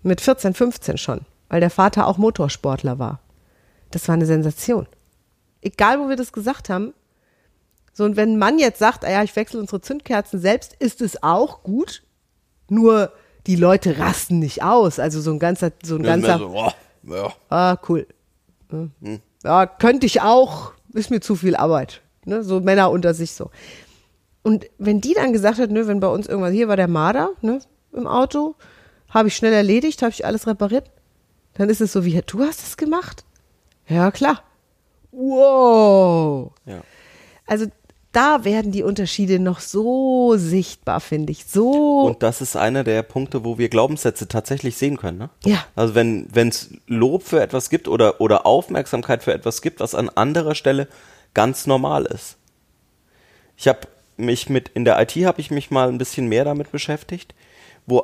Mit 0.04 0.20
14, 0.20 0.54
15 0.54 0.98
schon, 0.98 1.22
weil 1.48 1.60
der 1.60 1.70
Vater 1.70 2.08
auch 2.08 2.18
Motorsportler 2.18 3.00
war. 3.00 3.20
Das 3.92 4.08
war 4.08 4.14
eine 4.14 4.26
Sensation. 4.26 4.88
Egal, 5.62 6.00
wo 6.00 6.10
wir 6.10 6.16
das 6.16 6.34
gesagt 6.34 6.70
haben. 6.70 6.94
So, 7.94 8.04
und 8.04 8.16
wenn 8.16 8.34
ein 8.34 8.38
Mann 8.38 8.60
jetzt 8.60 8.80
sagt, 8.80 9.06
ah 9.06 9.12
ja, 9.12 9.24
ich 9.24 9.36
wechsle 9.36 9.60
unsere 9.60 9.82
Zündkerzen 9.82 10.40
selbst, 10.40 10.76
ist 10.80 11.02
es 11.02 11.24
auch 11.24 11.64
gut. 11.64 12.04
Nur 12.70 13.12
die 13.48 13.56
Leute 13.56 13.98
rasten 13.98 14.40
nicht 14.40 14.64
aus. 14.64 15.00
Also 15.00 15.22
so 15.22 15.32
ein 15.32 15.40
ganzer, 15.40 15.72
so 15.84 15.96
ein 15.96 16.04
ganzer, 16.04 16.38
so, 16.38 16.54
oh, 16.56 16.72
ja. 17.04 17.34
ah, 17.50 17.78
cool. 17.88 18.08
Hm. 18.70 18.92
Ja, 19.44 19.66
könnte 19.66 20.06
ich 20.06 20.22
auch, 20.22 20.74
ist 20.94 21.10
mir 21.10 21.22
zu 21.22 21.36
viel 21.36 21.56
Arbeit. 21.56 22.02
Ne? 22.26 22.44
So 22.44 22.60
Männer 22.60 22.92
unter 22.92 23.14
sich 23.14 23.34
so. 23.34 23.50
Und 24.44 24.66
wenn 24.78 25.02
die 25.02 25.14
dann 25.14 25.34
gesagt 25.34 25.60
hat, 25.60 25.70
nö, 25.70 25.88
wenn 25.88 26.00
bei 26.00 26.08
uns 26.08 26.28
irgendwas, 26.28 26.54
hier 26.54 26.68
war 26.68 26.78
der 26.78 26.88
Marder, 26.88 27.32
ne, 27.42 27.60
im 27.92 28.08
Auto, 28.08 28.56
habe 29.10 29.28
ich 29.28 29.36
schnell 29.36 29.54
erledigt, 29.54 30.02
habe 30.02 30.12
ich 30.12 30.26
alles 30.26 30.48
repariert, 30.48 30.92
dann 31.56 31.70
ist 31.70 31.82
es 31.82 31.92
so 31.92 32.06
wie, 32.06 32.22
du 32.26 32.42
hast 32.42 32.66
es 32.66 32.78
gemacht? 32.78 33.26
Ja, 33.88 34.12
klar. 34.12 34.44
Wow. 35.12 36.52
Ja. 36.66 36.82
Also 37.48 37.66
da 38.12 38.44
werden 38.44 38.72
die 38.72 38.82
Unterschiede 38.82 39.40
noch 39.40 39.60
so 39.60 40.36
sichtbar, 40.36 41.00
finde 41.00 41.32
ich. 41.32 41.46
So. 41.46 42.02
Und 42.02 42.24
das 42.24 42.42
ist 42.42 42.56
einer 42.56 42.84
der 42.84 43.04
Punkte, 43.04 43.46
wo 43.46 43.58
wir 43.58 43.70
Glaubenssätze 43.70 44.28
tatsächlich 44.28 44.78
sehen 44.78 44.98
können. 44.98 45.20
Ne? 45.20 45.30
Ja. 45.46 45.64
Also 45.76 45.94
wenn 45.94 46.28
es 46.34 46.72
Lob 46.88 47.24
für 47.24 47.42
etwas 47.42 47.70
gibt 47.70 47.88
oder, 47.88 48.20
oder 48.20 48.46
Aufmerksamkeit 48.46 49.24
für 49.24 49.34
etwas 49.34 49.62
gibt, 49.62 49.80
was 49.80 49.94
an 49.94 50.10
anderer 50.10 50.56
Stelle 50.56 50.88
ganz 51.36 51.68
normal 51.68 52.06
ist. 52.06 52.38
Ich 53.58 53.68
habe 53.68 53.82
mich 54.18 54.50
mit, 54.50 54.70
in 54.70 54.86
der 54.86 55.00
IT 55.00 55.16
habe 55.26 55.40
ich 55.40 55.52
mich 55.52 55.70
mal 55.70 55.90
ein 55.90 55.98
bisschen 55.98 56.28
mehr 56.28 56.46
damit 56.46 56.72
beschäftigt, 56.72 57.36
wo 57.86 58.04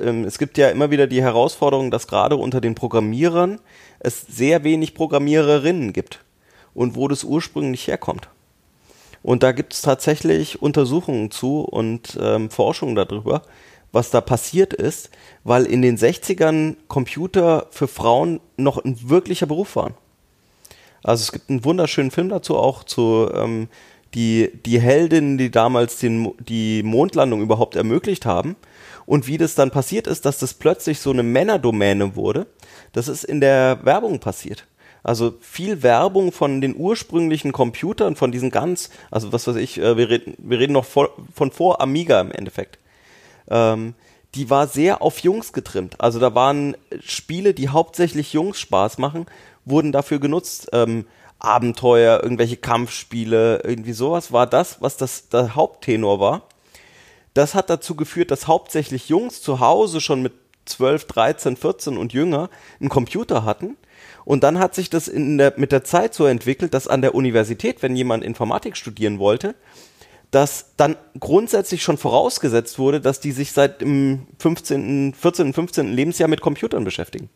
ähm, 0.00 0.24
es 0.24 0.38
gibt 0.38 0.56
ja 0.56 0.70
immer 0.70 0.90
wieder 0.90 1.06
die 1.06 1.22
Herausforderung, 1.22 1.90
dass 1.90 2.06
gerade 2.06 2.36
unter 2.36 2.60
den 2.60 2.74
Programmierern 2.74 3.60
es 3.98 4.20
sehr 4.20 4.64
wenig 4.64 4.94
Programmiererinnen 4.94 5.92
gibt 5.92 6.24
und 6.74 6.94
wo 6.94 7.08
das 7.08 7.24
ursprünglich 7.24 7.88
herkommt. 7.88 8.28
Und 9.22 9.42
da 9.42 9.52
gibt 9.52 9.72
es 9.74 9.82
tatsächlich 9.82 10.60
Untersuchungen 10.60 11.30
zu 11.30 11.60
und 11.60 12.18
ähm, 12.20 12.50
Forschung 12.50 12.94
darüber, 12.94 13.42
was 13.92 14.10
da 14.10 14.20
passiert 14.20 14.72
ist, 14.72 15.10
weil 15.44 15.64
in 15.64 15.82
den 15.82 15.96
60ern 15.96 16.76
Computer 16.88 17.66
für 17.70 17.88
Frauen 17.88 18.40
noch 18.56 18.84
ein 18.84 19.08
wirklicher 19.08 19.46
Beruf 19.46 19.76
waren. 19.76 19.94
Also 21.04 21.22
es 21.22 21.32
gibt 21.32 21.50
einen 21.50 21.64
wunderschönen 21.64 22.10
Film 22.10 22.28
dazu 22.28 22.56
auch 22.56 22.84
zu 22.84 23.30
ähm, 23.34 23.68
die, 24.14 24.50
die 24.66 24.80
Heldinnen, 24.80 25.38
die 25.38 25.50
damals 25.50 25.98
den, 25.98 26.32
die 26.38 26.82
Mondlandung 26.82 27.40
überhaupt 27.42 27.76
ermöglicht 27.76 28.26
haben. 28.26 28.56
Und 29.06 29.26
wie 29.26 29.38
das 29.38 29.54
dann 29.54 29.70
passiert 29.70 30.06
ist, 30.06 30.24
dass 30.26 30.38
das 30.38 30.54
plötzlich 30.54 31.00
so 31.00 31.10
eine 31.10 31.22
Männerdomäne 31.22 32.14
wurde, 32.14 32.46
das 32.92 33.08
ist 33.08 33.24
in 33.24 33.40
der 33.40 33.80
Werbung 33.82 34.20
passiert. 34.20 34.66
Also 35.02 35.34
viel 35.40 35.82
Werbung 35.82 36.32
von 36.32 36.60
den 36.60 36.76
ursprünglichen 36.76 37.52
Computern, 37.52 38.16
von 38.16 38.30
diesen 38.30 38.50
ganz, 38.50 38.90
also 39.10 39.32
was 39.32 39.46
weiß 39.46 39.56
ich, 39.56 39.78
äh, 39.78 39.96
wir 39.96 40.08
reden, 40.08 40.34
wir 40.38 40.58
reden 40.58 40.74
noch 40.74 40.84
vor, 40.84 41.10
von 41.34 41.50
vor 41.50 41.80
Amiga 41.80 42.20
im 42.20 42.30
Endeffekt 42.30 42.78
ähm, 43.50 43.94
die 44.34 44.48
war 44.48 44.66
sehr 44.66 45.02
auf 45.02 45.18
Jungs 45.18 45.52
getrimmt. 45.52 46.00
Also 46.00 46.18
da 46.18 46.34
waren 46.34 46.76
Spiele, 47.00 47.52
die 47.54 47.68
hauptsächlich 47.68 48.32
Jungs 48.32 48.58
Spaß 48.58 48.98
machen, 48.98 49.26
wurden 49.64 49.92
dafür 49.92 50.18
genutzt. 50.18 50.70
Ähm, 50.72 51.06
Abenteuer, 51.38 52.22
irgendwelche 52.22 52.56
Kampfspiele, 52.56 53.62
irgendwie 53.64 53.92
sowas 53.92 54.32
war 54.32 54.46
das, 54.46 54.80
was 54.80 54.96
das 54.96 55.28
der 55.28 55.56
Haupttenor 55.56 56.20
war. 56.20 56.42
Das 57.34 57.56
hat 57.56 57.68
dazu 57.68 57.96
geführt, 57.96 58.30
dass 58.30 58.46
hauptsächlich 58.46 59.08
Jungs 59.08 59.42
zu 59.42 59.58
Hause 59.58 60.00
schon 60.00 60.22
mit 60.22 60.32
12, 60.66 61.06
13, 61.06 61.56
14 61.56 61.96
und 61.98 62.12
jünger 62.12 62.48
einen 62.78 62.90
Computer 62.90 63.44
hatten. 63.44 63.76
Und 64.24 64.44
dann 64.44 64.58
hat 64.58 64.74
sich 64.74 64.90
das 64.90 65.08
in 65.08 65.38
der, 65.38 65.54
mit 65.56 65.72
der 65.72 65.84
Zeit 65.84 66.14
so 66.14 66.26
entwickelt, 66.26 66.74
dass 66.74 66.88
an 66.88 67.02
der 67.02 67.14
Universität, 67.14 67.82
wenn 67.82 67.96
jemand 67.96 68.24
Informatik 68.24 68.76
studieren 68.76 69.18
wollte, 69.18 69.54
dass 70.30 70.72
dann 70.76 70.96
grundsätzlich 71.20 71.82
schon 71.82 71.98
vorausgesetzt 71.98 72.78
wurde, 72.78 73.00
dass 73.00 73.20
die 73.20 73.32
sich 73.32 73.52
seit 73.52 73.82
dem 73.82 74.26
15., 74.38 75.14
14., 75.14 75.52
15. 75.52 75.92
Lebensjahr 75.92 76.28
mit 76.28 76.40
Computern 76.40 76.84
beschäftigen. 76.84 77.28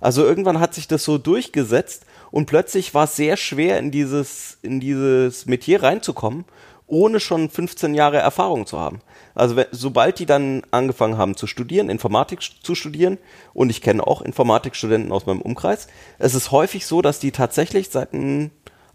Also 0.00 0.24
irgendwann 0.24 0.60
hat 0.60 0.74
sich 0.74 0.88
das 0.88 1.04
so 1.04 1.18
durchgesetzt 1.18 2.06
und 2.30 2.46
plötzlich 2.46 2.94
war 2.94 3.04
es 3.04 3.16
sehr 3.16 3.36
schwer, 3.36 3.78
in 3.78 3.90
dieses, 3.90 4.58
in 4.62 4.80
dieses 4.80 5.46
Metier 5.46 5.82
reinzukommen, 5.82 6.44
ohne 6.86 7.20
schon 7.20 7.50
15 7.50 7.94
Jahre 7.94 8.18
Erfahrung 8.18 8.66
zu 8.66 8.78
haben. 8.78 9.00
Also 9.34 9.62
sobald 9.70 10.18
die 10.18 10.26
dann 10.26 10.62
angefangen 10.70 11.16
haben 11.16 11.36
zu 11.36 11.46
studieren, 11.46 11.88
Informatik 11.88 12.40
zu 12.62 12.74
studieren, 12.74 13.18
und 13.54 13.70
ich 13.70 13.80
kenne 13.80 14.06
auch 14.06 14.22
Informatikstudenten 14.22 15.12
aus 15.12 15.26
meinem 15.26 15.40
Umkreis, 15.40 15.88
es 16.18 16.34
ist 16.34 16.50
häufig 16.50 16.86
so, 16.86 17.02
dass 17.02 17.18
die 17.18 17.32
tatsächlich 17.32 17.90
seit 17.90 18.12
dem 18.12 18.50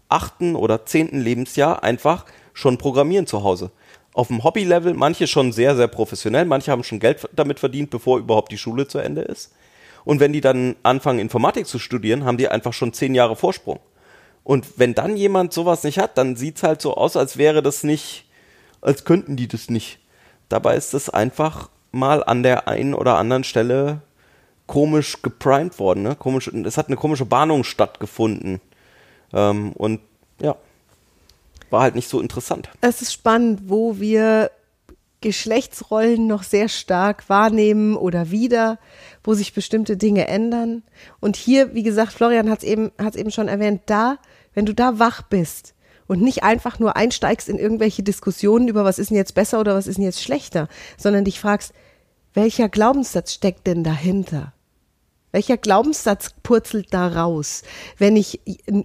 achten 0.08 0.54
oder 0.54 0.86
zehnten 0.86 1.20
Lebensjahr 1.20 1.82
einfach 1.82 2.24
schon 2.54 2.78
programmieren 2.78 3.26
zu 3.26 3.42
Hause. 3.42 3.70
Auf 4.14 4.28
dem 4.28 4.42
Hobby-Level, 4.42 4.94
manche 4.94 5.26
schon 5.26 5.52
sehr, 5.52 5.76
sehr 5.76 5.88
professionell, 5.88 6.44
manche 6.44 6.72
haben 6.72 6.82
schon 6.82 6.98
Geld 6.98 7.28
damit 7.34 7.60
verdient, 7.60 7.90
bevor 7.90 8.18
überhaupt 8.18 8.50
die 8.50 8.58
Schule 8.58 8.88
zu 8.88 8.98
Ende 8.98 9.22
ist. 9.22 9.52
Und 10.04 10.20
wenn 10.20 10.32
die 10.32 10.40
dann 10.40 10.76
anfangen, 10.82 11.18
Informatik 11.18 11.66
zu 11.66 11.78
studieren, 11.78 12.24
haben 12.24 12.38
die 12.38 12.48
einfach 12.48 12.72
schon 12.72 12.92
zehn 12.92 13.14
Jahre 13.14 13.36
Vorsprung. 13.36 13.80
Und 14.42 14.78
wenn 14.78 14.94
dann 14.94 15.16
jemand 15.16 15.52
sowas 15.52 15.84
nicht 15.84 15.98
hat, 15.98 16.16
dann 16.16 16.34
sieht's 16.34 16.62
halt 16.62 16.80
so 16.80 16.94
aus, 16.94 17.16
als 17.16 17.36
wäre 17.36 17.62
das 17.62 17.84
nicht, 17.84 18.24
als 18.80 19.04
könnten 19.04 19.36
die 19.36 19.48
das 19.48 19.68
nicht. 19.68 19.98
Dabei 20.48 20.76
ist 20.76 20.94
das 20.94 21.10
einfach 21.10 21.68
mal 21.92 22.22
an 22.24 22.42
der 22.42 22.68
einen 22.68 22.94
oder 22.94 23.16
anderen 23.16 23.44
Stelle 23.44 24.02
komisch 24.66 25.22
geprimed 25.22 25.78
worden. 25.78 26.02
Ne? 26.02 26.16
Komisch, 26.16 26.48
es 26.48 26.76
hat 26.76 26.88
eine 26.88 26.96
komische 26.96 27.24
Bahnung 27.24 27.64
stattgefunden. 27.64 28.60
Ähm, 29.32 29.72
und 29.72 30.00
ja, 30.40 30.56
war 31.70 31.82
halt 31.82 31.94
nicht 31.94 32.08
so 32.08 32.20
interessant. 32.20 32.68
Es 32.80 33.02
ist 33.02 33.12
spannend, 33.12 33.62
wo 33.66 33.98
wir 33.98 34.50
Geschlechtsrollen 35.20 36.28
noch 36.28 36.44
sehr 36.44 36.68
stark 36.68 37.28
wahrnehmen 37.28 37.96
oder 37.96 38.30
wieder, 38.30 38.78
wo 39.24 39.34
sich 39.34 39.52
bestimmte 39.52 39.96
Dinge 39.96 40.28
ändern. 40.28 40.84
Und 41.18 41.36
hier, 41.36 41.74
wie 41.74 41.82
gesagt, 41.82 42.12
Florian 42.12 42.48
hat 42.48 42.58
es 42.58 42.64
eben, 42.64 42.92
eben 43.14 43.30
schon 43.32 43.48
erwähnt, 43.48 43.82
da, 43.86 44.18
wenn 44.54 44.64
du 44.64 44.74
da 44.74 44.98
wach 44.98 45.22
bist 45.22 45.74
und 46.08 46.20
nicht 46.20 46.42
einfach 46.42 46.80
nur 46.80 46.96
einsteigst 46.96 47.48
in 47.48 47.58
irgendwelche 47.58 48.02
Diskussionen 48.02 48.66
über, 48.66 48.84
was 48.84 48.98
ist 48.98 49.10
denn 49.10 49.16
jetzt 49.16 49.34
besser 49.34 49.60
oder 49.60 49.76
was 49.76 49.86
ist 49.86 49.98
denn 49.98 50.04
jetzt 50.04 50.22
schlechter, 50.22 50.68
sondern 50.96 51.24
dich 51.24 51.38
fragst, 51.38 51.72
welcher 52.34 52.68
Glaubenssatz 52.68 53.32
steckt 53.32 53.66
denn 53.66 53.84
dahinter? 53.84 54.52
Welcher 55.30 55.58
Glaubenssatz 55.58 56.30
purzelt 56.42 56.86
da 56.90 57.06
raus? 57.08 57.62
Wenn 57.98 58.16
ich, 58.16 58.40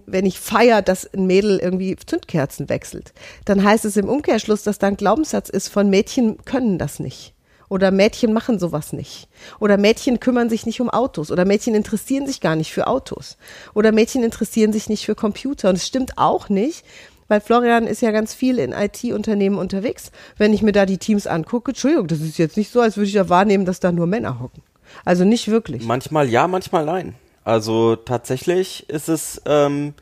wenn 0.06 0.26
ich 0.26 0.38
feier, 0.38 0.82
dass 0.82 1.12
ein 1.14 1.26
Mädel 1.26 1.58
irgendwie 1.58 1.96
Zündkerzen 1.96 2.68
wechselt, 2.68 3.14
dann 3.46 3.64
heißt 3.64 3.86
es 3.86 3.96
im 3.96 4.08
Umkehrschluss, 4.08 4.62
dass 4.62 4.78
da 4.78 4.88
ein 4.88 4.98
Glaubenssatz 4.98 5.48
ist 5.48 5.68
von 5.68 5.88
Mädchen 5.88 6.44
können 6.44 6.78
das 6.78 7.00
nicht. 7.00 7.34
Oder 7.70 7.90
Mädchen 7.90 8.34
machen 8.34 8.58
sowas 8.58 8.92
nicht. 8.92 9.28
Oder 9.58 9.78
Mädchen 9.78 10.20
kümmern 10.20 10.50
sich 10.50 10.66
nicht 10.66 10.82
um 10.82 10.90
Autos. 10.90 11.30
Oder 11.30 11.46
Mädchen 11.46 11.74
interessieren 11.74 12.26
sich 12.26 12.40
gar 12.40 12.56
nicht 12.56 12.72
für 12.72 12.86
Autos. 12.86 13.38
Oder 13.72 13.90
Mädchen 13.90 14.22
interessieren 14.22 14.72
sich 14.72 14.90
nicht 14.90 15.06
für 15.06 15.14
Computer. 15.14 15.70
Und 15.70 15.76
es 15.76 15.86
stimmt 15.86 16.18
auch 16.18 16.50
nicht, 16.50 16.84
weil 17.28 17.40
Florian 17.40 17.86
ist 17.86 18.02
ja 18.02 18.10
ganz 18.10 18.34
viel 18.34 18.58
in 18.58 18.72
IT-Unternehmen 18.72 19.58
unterwegs. 19.58 20.10
Wenn 20.36 20.52
ich 20.52 20.62
mir 20.62 20.72
da 20.72 20.86
die 20.86 20.98
Teams 20.98 21.26
angucke, 21.26 21.70
Entschuldigung, 21.72 22.06
das 22.08 22.20
ist 22.20 22.38
jetzt 22.38 22.56
nicht 22.56 22.70
so, 22.72 22.80
als 22.80 22.96
würde 22.96 23.08
ich 23.08 23.14
ja 23.14 23.28
wahrnehmen, 23.28 23.64
dass 23.64 23.80
da 23.80 23.92
nur 23.92 24.06
Männer 24.06 24.40
hocken. 24.40 24.62
Also 25.04 25.24
nicht 25.24 25.48
wirklich. 25.48 25.84
Manchmal 25.84 26.28
ja, 26.28 26.46
manchmal 26.46 26.84
nein. 26.84 27.14
Also 27.44 27.96
tatsächlich 27.96 28.88
ist 28.88 29.08
es 29.08 29.40
ähm, 29.46 29.94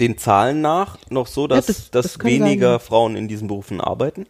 den 0.00 0.18
Zahlen 0.18 0.60
nach 0.60 0.98
noch 1.10 1.26
so, 1.26 1.46
dass, 1.46 1.68
Ja, 1.68 1.74
das- 1.74 1.90
dass 1.90 2.12
das 2.14 2.24
weniger 2.24 2.78
sein. 2.78 2.80
Frauen 2.86 3.16
in 3.16 3.28
diesen 3.28 3.48
Berufen 3.48 3.80
arbeiten. 3.80 4.26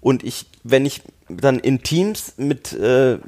Und 0.00 0.22
ich, 0.22 0.46
wenn 0.62 0.86
ich 0.86 1.02
dann 1.28 1.58
in 1.58 1.82
Teams 1.82 2.34
mit, 2.36 2.72
äh, 2.74 3.18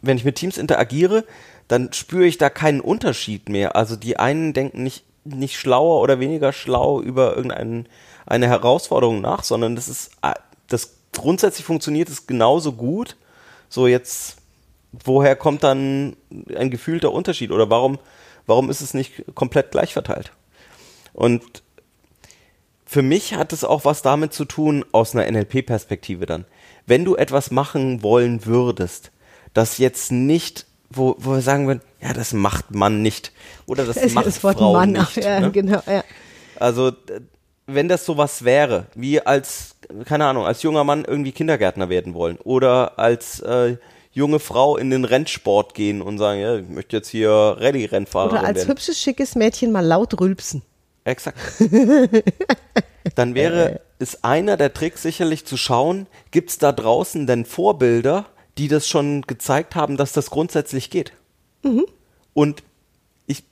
wenn 0.00 0.16
ich 0.16 0.24
mit 0.24 0.36
Teams 0.36 0.56
interagiere, 0.56 1.24
dann 1.68 1.92
spüre 1.92 2.24
ich 2.26 2.38
da 2.38 2.48
keinen 2.48 2.80
Unterschied 2.80 3.48
mehr. 3.48 3.76
Also 3.76 3.96
die 3.96 4.18
einen 4.18 4.52
denken 4.54 4.82
nicht, 4.82 5.04
nicht 5.24 5.58
schlauer 5.58 6.00
oder 6.00 6.20
weniger 6.20 6.52
schlau 6.52 7.00
über 7.00 7.36
irgendeine 7.36 7.84
eine 8.26 8.48
Herausforderung 8.48 9.20
nach, 9.20 9.44
sondern 9.44 9.76
das 9.76 9.88
ist, 9.88 10.12
äh, 10.22 10.34
das 10.68 10.94
grundsätzlich 11.12 11.66
funktioniert 11.66 12.08
es 12.08 12.26
genauso 12.26 12.72
gut. 12.72 13.16
So 13.68 13.86
jetzt, 13.86 14.36
woher 14.92 15.36
kommt 15.36 15.62
dann 15.64 16.16
ein 16.54 16.70
gefühlter 16.70 17.12
Unterschied 17.12 17.50
oder 17.50 17.70
warum, 17.70 17.98
warum 18.46 18.70
ist 18.70 18.80
es 18.80 18.94
nicht 18.94 19.34
komplett 19.34 19.70
gleich 19.70 19.92
verteilt? 19.92 20.32
Und 21.12 21.62
für 22.86 23.02
mich 23.02 23.34
hat 23.34 23.52
es 23.52 23.64
auch 23.64 23.84
was 23.84 24.02
damit 24.02 24.32
zu 24.34 24.44
tun, 24.44 24.84
aus 24.92 25.14
einer 25.14 25.30
NLP-Perspektive 25.30 26.26
dann. 26.26 26.44
Wenn 26.86 27.04
du 27.04 27.16
etwas 27.16 27.50
machen 27.50 28.02
wollen 28.02 28.44
würdest, 28.44 29.12
das 29.54 29.78
jetzt 29.78 30.12
nicht, 30.12 30.66
wo, 30.92 31.16
wo 31.18 31.32
wir 31.32 31.40
sagen 31.40 31.66
würden, 31.66 31.80
ja, 32.00 32.12
das 32.12 32.32
macht 32.32 32.74
man 32.74 33.02
nicht. 33.02 33.32
Oder 33.66 33.84
das 33.84 33.96
ist 33.98 34.14
macht 34.14 34.26
das 34.26 34.42
Wort 34.42 34.58
Frau 34.58 34.72
Mann. 34.72 34.92
nicht. 34.92 35.16
ja, 35.24 35.40
ne? 35.40 35.50
genau, 35.50 35.80
ja. 35.86 36.04
Also, 36.58 36.92
wenn 37.66 37.88
das 37.88 38.04
sowas 38.04 38.44
wäre, 38.44 38.86
wie 38.94 39.20
als, 39.20 39.76
keine 40.04 40.26
Ahnung, 40.26 40.44
als 40.44 40.62
junger 40.62 40.84
Mann 40.84 41.04
irgendwie 41.04 41.32
Kindergärtner 41.32 41.88
werden 41.88 42.14
wollen 42.14 42.36
oder 42.38 42.98
als 42.98 43.40
äh, 43.40 43.76
junge 44.12 44.38
Frau 44.38 44.76
in 44.76 44.90
den 44.90 45.04
Rennsport 45.04 45.74
gehen 45.74 46.02
und 46.02 46.18
sagen, 46.18 46.40
ja, 46.40 46.56
ich 46.56 46.68
möchte 46.68 46.96
jetzt 46.96 47.08
hier 47.08 47.30
Rallye-Rennfahrerin 47.30 48.38
Oder 48.38 48.46
als 48.46 48.58
werden. 48.58 48.68
hübsches, 48.68 49.00
schickes 49.00 49.34
Mädchen 49.34 49.72
mal 49.72 49.84
laut 49.84 50.20
rülpsen. 50.20 50.62
Exakt. 51.04 51.38
Dann 53.16 53.34
wäre 53.34 53.80
es 53.98 54.22
einer 54.22 54.56
der 54.56 54.72
Tricks 54.72 55.02
sicherlich 55.02 55.44
zu 55.44 55.56
schauen, 55.56 56.06
gibt 56.30 56.50
es 56.50 56.58
da 56.58 56.70
draußen 56.70 57.26
denn 57.26 57.44
Vorbilder, 57.44 58.26
die 58.58 58.68
das 58.68 58.86
schon 58.88 59.22
gezeigt 59.22 59.74
haben, 59.74 59.96
dass 59.96 60.12
das 60.12 60.30
grundsätzlich 60.30 60.90
geht? 60.90 61.12
Und 62.34 62.62
ich, 63.26 63.44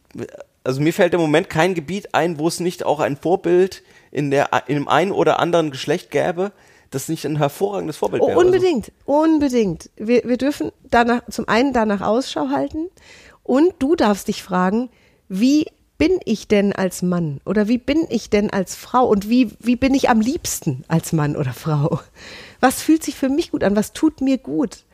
also 0.65 0.81
mir 0.81 0.93
fällt 0.93 1.15
im 1.15 1.21
Moment 1.21 1.49
kein 1.49 1.75
Gebiet 1.75 2.15
ein, 2.15 2.39
wo 2.39 2.49
es 2.49 2.61
nicht 2.61 2.85
auch 2.85 3.01
ein 3.01 3.17
Vorbild 3.17 3.83
in 4.11 4.31
der, 4.31 4.51
in 4.67 4.75
dem 4.75 4.89
einen 4.89 5.13
oder 5.13 5.39
anderen 5.39 5.71
Geschlecht 5.71 6.11
gäbe, 6.11 6.53
das 6.91 7.09
nicht 7.09 7.25
ein 7.25 7.37
hervorragendes 7.37 7.97
Vorbild 7.97 8.23
Oh, 8.23 8.29
wäre. 8.29 8.39
Also, 8.39 8.47
unbedingt, 8.47 8.93
unbedingt. 9.05 9.91
Wir, 9.97 10.23
wir 10.25 10.37
dürfen 10.37 10.73
danach, 10.91 11.23
zum 11.31 11.49
einen 11.49 11.73
danach 11.73 12.01
Ausschau 12.01 12.49
halten 12.49 12.89
und 13.45 13.75
du 13.79 13.95
darfst 13.95 14.29
dich 14.29 14.43
fragen, 14.43 14.91
wie 15.29 15.67
bin 15.99 16.19
ich 16.25 16.49
denn 16.49 16.73
als 16.73 17.03
Mann 17.03 17.41
oder 17.45 17.69
wie 17.69 17.79
bin 17.79 18.07
ich 18.09 18.31
denn 18.31 18.51
als 18.51 18.75
Frau 18.75 19.07
und 19.07 19.29
wie, 19.29 19.53
wie 19.61 19.77
bin 19.77 19.95
ich 19.95 20.09
am 20.09 20.21
liebsten 20.21 20.83
als 20.89 21.13
Mann 21.13 21.37
oder 21.37 21.53
Frau? 21.53 22.01
Was 22.59 22.83
fühlt 22.83 23.05
sich 23.05 23.15
für 23.15 23.29
mich 23.29 23.53
gut 23.53 23.63
an? 23.63 23.77
Was 23.77 23.93
tut 23.93 24.21
mir 24.21 24.39
gut? 24.39 24.85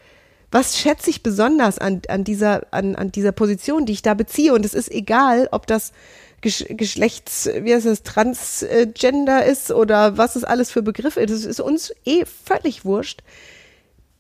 Was 0.51 0.79
schätze 0.79 1.11
ich 1.11 1.23
besonders 1.23 1.79
an, 1.79 2.03
an, 2.09 2.25
dieser, 2.25 2.73
an, 2.73 2.95
an 2.95 3.11
dieser 3.11 3.33
Position, 3.33 3.85
die 3.85 3.93
ich 3.93 4.03
da 4.03 4.15
beziehe? 4.15 4.55
Und 4.55 4.65
es 4.65 4.75
ist 4.75 4.91
egal, 4.91 5.49
ob 5.51 5.67
das 5.67 5.93
Gesch 6.41 6.65
Geschlechts, 6.69 7.49
wie 7.63 7.75
heißt 7.75 7.87
das, 7.87 8.03
Transgender 8.03 9.45
ist 9.45 9.71
oder 9.71 10.19
was 10.19 10.37
es 10.37 10.45
alles 10.45 10.71
für 10.71 10.83
Begriffe 10.83 11.21
ist. 11.21 11.31
Es 11.31 11.45
ist 11.45 11.61
uns 11.61 11.93
eh 12.05 12.25
völlig 12.25 12.85
wurscht. 12.85 13.23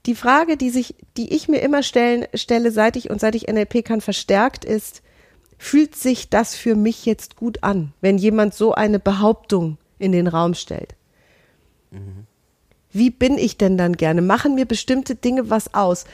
Die 0.07 0.15
Frage, 0.15 0.57
die 0.57 0.71
sich, 0.71 0.95
die 1.17 1.35
ich 1.35 1.49
mir 1.49 1.61
immer 1.61 1.83
stellen, 1.83 2.27
stelle, 2.35 2.71
seit 2.71 2.97
ich 2.97 3.11
und 3.11 3.21
seit 3.21 3.35
ich 3.35 3.49
NLP 3.49 3.85
kann, 3.85 4.01
verstärkt 4.01 4.65
ist, 4.65 5.03
fühlt 5.59 5.97
sich 5.97 6.31
das 6.31 6.55
für 6.55 6.75
mich 6.75 7.07
jetzt 7.07 7.37
gut 7.37 7.62
an, 7.62 7.93
wenn 8.01 8.19
jemand 8.19 8.55
so 8.55 8.73
eine 8.73 8.99
Behauptung 8.99 9.79
in 9.99 10.12
den 10.12 10.27
Raum 10.27 10.55
stellt? 10.55 10.95
Wie 12.97 13.11
bin 13.11 13.37
ich 13.37 13.59
denn 13.59 13.77
dann 13.77 13.93
gerne? 13.93 14.23
Machen 14.23 14.55
mir 14.55 14.65
bestimmte 14.65 15.17
Dinge 15.17 15.51
was 15.51 15.75
aus? 15.75 16.07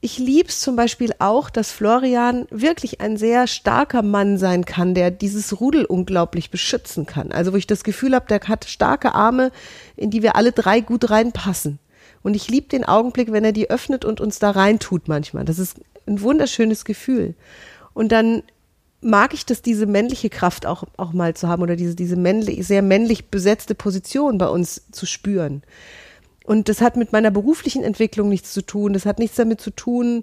Ich 0.00 0.18
lieb's 0.18 0.60
zum 0.60 0.74
Beispiel 0.74 1.12
auch, 1.20 1.48
dass 1.48 1.70
Florian 1.70 2.46
wirklich 2.50 3.00
ein 3.00 3.16
sehr 3.16 3.46
starker 3.46 4.02
Mann 4.02 4.36
sein 4.36 4.64
kann, 4.64 4.94
der 4.94 5.12
dieses 5.12 5.60
Rudel 5.60 5.84
unglaublich 5.84 6.50
beschützen 6.50 7.06
kann. 7.06 7.30
Also 7.30 7.52
wo 7.52 7.56
ich 7.56 7.68
das 7.68 7.84
Gefühl 7.84 8.16
habe, 8.16 8.26
der 8.26 8.40
hat 8.48 8.64
starke 8.64 9.14
Arme, 9.14 9.52
in 9.96 10.10
die 10.10 10.22
wir 10.22 10.34
alle 10.34 10.50
drei 10.50 10.80
gut 10.80 11.08
reinpassen. 11.08 11.78
Und 12.24 12.34
ich 12.34 12.48
liebe 12.48 12.68
den 12.68 12.84
Augenblick, 12.84 13.30
wenn 13.30 13.44
er 13.44 13.52
die 13.52 13.70
öffnet 13.70 14.04
und 14.04 14.20
uns 14.20 14.40
da 14.40 14.50
reintut 14.50 15.06
manchmal. 15.06 15.44
Das 15.44 15.60
ist 15.60 15.76
ein 16.06 16.20
wunderschönes 16.20 16.84
Gefühl. 16.84 17.34
Und 17.94 18.10
dann 18.10 18.42
mag 19.00 19.34
ich 19.34 19.46
das, 19.46 19.62
diese 19.62 19.86
männliche 19.86 20.30
Kraft 20.30 20.66
auch, 20.66 20.82
auch 20.96 21.12
mal 21.12 21.34
zu 21.34 21.48
haben 21.48 21.62
oder 21.62 21.76
diese, 21.76 21.94
diese 21.94 22.16
männlich, 22.16 22.66
sehr 22.66 22.82
männlich 22.82 23.26
besetzte 23.30 23.76
Position 23.76 24.38
bei 24.38 24.48
uns 24.48 24.82
zu 24.90 25.06
spüren. 25.06 25.62
Und 26.48 26.70
das 26.70 26.80
hat 26.80 26.96
mit 26.96 27.12
meiner 27.12 27.30
beruflichen 27.30 27.84
Entwicklung 27.84 28.30
nichts 28.30 28.54
zu 28.54 28.62
tun. 28.62 28.94
Das 28.94 29.04
hat 29.04 29.18
nichts 29.18 29.36
damit 29.36 29.60
zu 29.60 29.70
tun, 29.70 30.22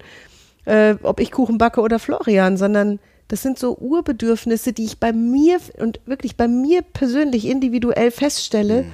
äh, 0.66 0.96
ob 1.04 1.20
ich 1.20 1.30
Kuchen 1.32 1.60
backe 1.60 1.82
oder 1.82 2.00
Florian, 2.00 2.58
sondern 2.58 2.98
das 3.28 3.44
sind 3.44 3.60
so 3.60 3.78
Urbedürfnisse, 3.78 4.74
die 4.74 4.86
ich 4.86 5.00
bei 5.00 5.14
mir 5.14 5.60
und 5.78 6.00
wirklich 6.08 6.36
bei 6.36 6.48
mir 6.48 6.82
persönlich 6.82 7.46
individuell 7.46 8.10
feststelle 8.10 8.86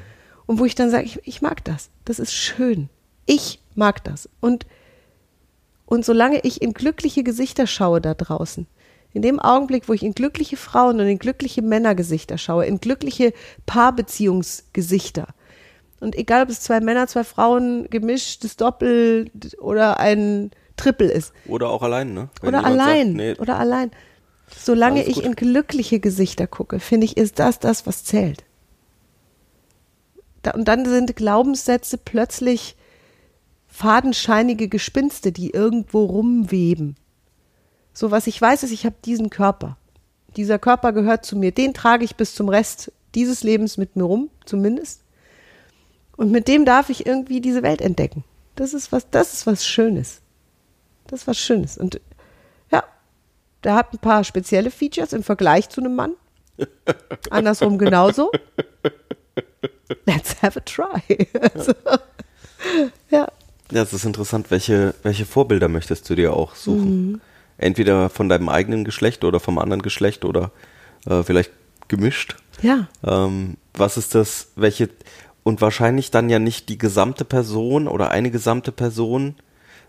und 0.45 0.59
wo 0.59 0.65
ich 0.65 0.75
dann 0.75 0.89
sage, 0.89 1.05
ich, 1.05 1.25
ich 1.25 1.41
mag 1.41 1.63
das. 1.63 1.89
Das 2.03 2.19
ist 2.19 2.33
schön. 2.33 2.89
Ich 3.25 3.61
mag 3.75 4.03
das. 4.03 4.27
Und, 4.41 4.65
und 5.85 6.03
solange 6.03 6.41
ich 6.41 6.61
in 6.61 6.73
glückliche 6.73 7.23
Gesichter 7.23 7.65
schaue 7.65 8.01
da 8.01 8.13
draußen, 8.13 8.67
in 9.13 9.21
dem 9.21 9.39
Augenblick, 9.39 9.87
wo 9.87 9.93
ich 9.93 10.03
in 10.03 10.15
glückliche 10.15 10.57
Frauen 10.57 10.99
und 10.99 11.07
in 11.07 11.17
glückliche 11.17 11.61
Männergesichter 11.61 12.37
schaue, 12.37 12.65
in 12.65 12.81
glückliche 12.81 13.31
Paarbeziehungsgesichter, 13.65 15.27
und 16.01 16.15
egal, 16.15 16.43
ob 16.43 16.49
es 16.49 16.59
zwei 16.59 16.79
Männer, 16.81 17.07
zwei 17.07 17.23
Frauen, 17.23 17.89
gemischtes 17.89 18.57
Doppel 18.57 19.29
oder 19.59 19.99
ein 19.99 20.51
Triple 20.75 21.11
ist. 21.11 21.31
Oder 21.47 21.69
auch 21.69 21.83
allein, 21.83 22.13
ne? 22.13 22.29
Wenn 22.41 22.49
Oder 22.49 22.65
allein. 22.65 23.07
Sagt, 23.07 23.17
nee, 23.17 23.35
Oder 23.37 23.59
allein. 23.59 23.91
Solange 24.57 25.03
ich 25.05 25.23
in 25.23 25.35
glückliche 25.35 25.99
Gesichter 25.99 26.47
gucke, 26.47 26.79
finde 26.79 27.05
ich, 27.05 27.15
ist 27.15 27.39
das 27.39 27.59
das, 27.59 27.87
was 27.87 28.03
zählt. 28.03 28.43
Da, 30.41 30.51
und 30.51 30.67
dann 30.67 30.85
sind 30.85 31.15
Glaubenssätze 31.15 31.97
plötzlich 31.97 32.75
fadenscheinige 33.67 34.67
Gespinste, 34.67 35.31
die 35.31 35.51
irgendwo 35.51 36.03
rumweben. 36.03 36.95
So 37.93 38.11
was 38.11 38.27
ich 38.27 38.41
weiß, 38.41 38.63
ist, 38.63 38.71
ich 38.71 38.85
habe 38.85 38.95
diesen 39.05 39.29
Körper. 39.29 39.77
Dieser 40.35 40.59
Körper 40.59 40.93
gehört 40.93 41.25
zu 41.25 41.37
mir. 41.37 41.51
Den 41.51 41.73
trage 41.73 42.03
ich 42.03 42.15
bis 42.15 42.33
zum 42.35 42.49
Rest 42.49 42.91
dieses 43.15 43.43
Lebens 43.43 43.77
mit 43.77 43.95
mir 43.95 44.03
rum, 44.03 44.29
zumindest. 44.45 45.00
Und 46.21 46.31
mit 46.31 46.47
dem 46.47 46.65
darf 46.65 46.91
ich 46.91 47.07
irgendwie 47.07 47.41
diese 47.41 47.63
Welt 47.63 47.81
entdecken. 47.81 48.23
Das 48.55 48.75
ist 48.75 48.91
was, 48.91 49.09
das 49.09 49.33
ist 49.33 49.47
was 49.47 49.65
Schönes. 49.65 50.21
Das 51.07 51.21
ist 51.21 51.27
was 51.27 51.39
Schönes. 51.39 51.79
Und 51.79 51.99
ja, 52.71 52.83
der 53.63 53.73
hat 53.73 53.91
ein 53.91 53.97
paar 53.97 54.23
spezielle 54.23 54.69
Features 54.69 55.13
im 55.13 55.23
Vergleich 55.23 55.69
zu 55.69 55.81
einem 55.81 55.95
Mann. 55.95 56.13
Andersrum 57.31 57.79
genauso. 57.79 58.31
Let's 60.05 60.39
have 60.43 60.59
a 60.59 60.63
try. 60.63 61.27
Also, 61.55 61.73
ja. 63.09 63.27
Ja, 63.71 63.81
es 63.81 63.91
ist 63.91 64.05
interessant, 64.05 64.51
welche, 64.51 64.93
welche 65.01 65.25
Vorbilder 65.25 65.69
möchtest 65.69 66.07
du 66.07 66.13
dir 66.13 66.33
auch 66.33 66.53
suchen? 66.53 67.13
Mhm. 67.13 67.21
Entweder 67.57 68.11
von 68.11 68.29
deinem 68.29 68.49
eigenen 68.49 68.83
Geschlecht 68.83 69.23
oder 69.23 69.39
vom 69.39 69.57
anderen 69.57 69.81
Geschlecht 69.81 70.23
oder 70.23 70.51
äh, 71.07 71.23
vielleicht 71.23 71.49
gemischt. 71.87 72.35
Ja. 72.61 72.87
Ähm, 73.03 73.57
was 73.73 73.97
ist 73.97 74.13
das, 74.13 74.49
welche, 74.55 74.89
und 75.43 75.61
wahrscheinlich 75.61 76.11
dann 76.11 76.29
ja 76.29 76.39
nicht 76.39 76.69
die 76.69 76.77
gesamte 76.77 77.25
Person 77.25 77.87
oder 77.87 78.11
eine 78.11 78.31
gesamte 78.31 78.71
Person, 78.71 79.35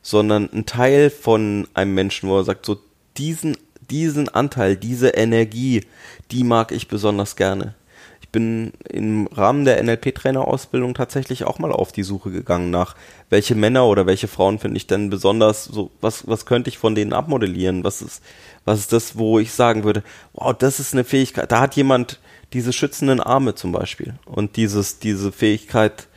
sondern 0.02 0.48
ein 0.52 0.66
Teil 0.66 1.10
von 1.10 1.68
einem 1.74 1.94
Menschen, 1.94 2.28
wo 2.28 2.38
er 2.38 2.44
sagt, 2.44 2.66
so 2.66 2.78
diesen, 3.16 3.56
diesen 3.90 4.28
Anteil, 4.28 4.76
diese 4.76 5.10
Energie, 5.10 5.84
die 6.30 6.44
mag 6.44 6.72
ich 6.72 6.88
besonders 6.88 7.36
gerne. 7.36 7.74
Ich 8.22 8.30
bin 8.30 8.72
im 8.88 9.26
Rahmen 9.26 9.66
der 9.66 9.82
NLP-Trainerausbildung 9.82 10.94
tatsächlich 10.94 11.44
auch 11.44 11.58
mal 11.58 11.70
auf 11.70 11.92
die 11.92 12.02
Suche 12.02 12.30
gegangen 12.30 12.70
nach, 12.70 12.96
welche 13.28 13.54
Männer 13.54 13.86
oder 13.86 14.06
welche 14.06 14.28
Frauen 14.28 14.58
finde 14.58 14.78
ich 14.78 14.86
denn 14.86 15.10
besonders, 15.10 15.64
so, 15.64 15.90
was, 16.00 16.26
was 16.26 16.46
könnte 16.46 16.70
ich 16.70 16.78
von 16.78 16.94
denen 16.94 17.12
abmodellieren? 17.12 17.84
Was 17.84 18.00
ist, 18.00 18.22
was 18.64 18.78
ist 18.78 18.92
das, 18.92 19.18
wo 19.18 19.38
ich 19.38 19.52
sagen 19.52 19.84
würde, 19.84 20.02
wow, 20.32 20.56
das 20.56 20.80
ist 20.80 20.94
eine 20.94 21.04
Fähigkeit, 21.04 21.52
da 21.52 21.60
hat 21.60 21.76
jemand 21.76 22.20
diese 22.52 22.72
schützenden 22.72 23.20
Arme 23.20 23.54
zum 23.54 23.72
Beispiel 23.72 24.14
und 24.24 24.56
dieses, 24.56 24.98
diese 24.98 25.32
Fähigkeit, 25.32 26.08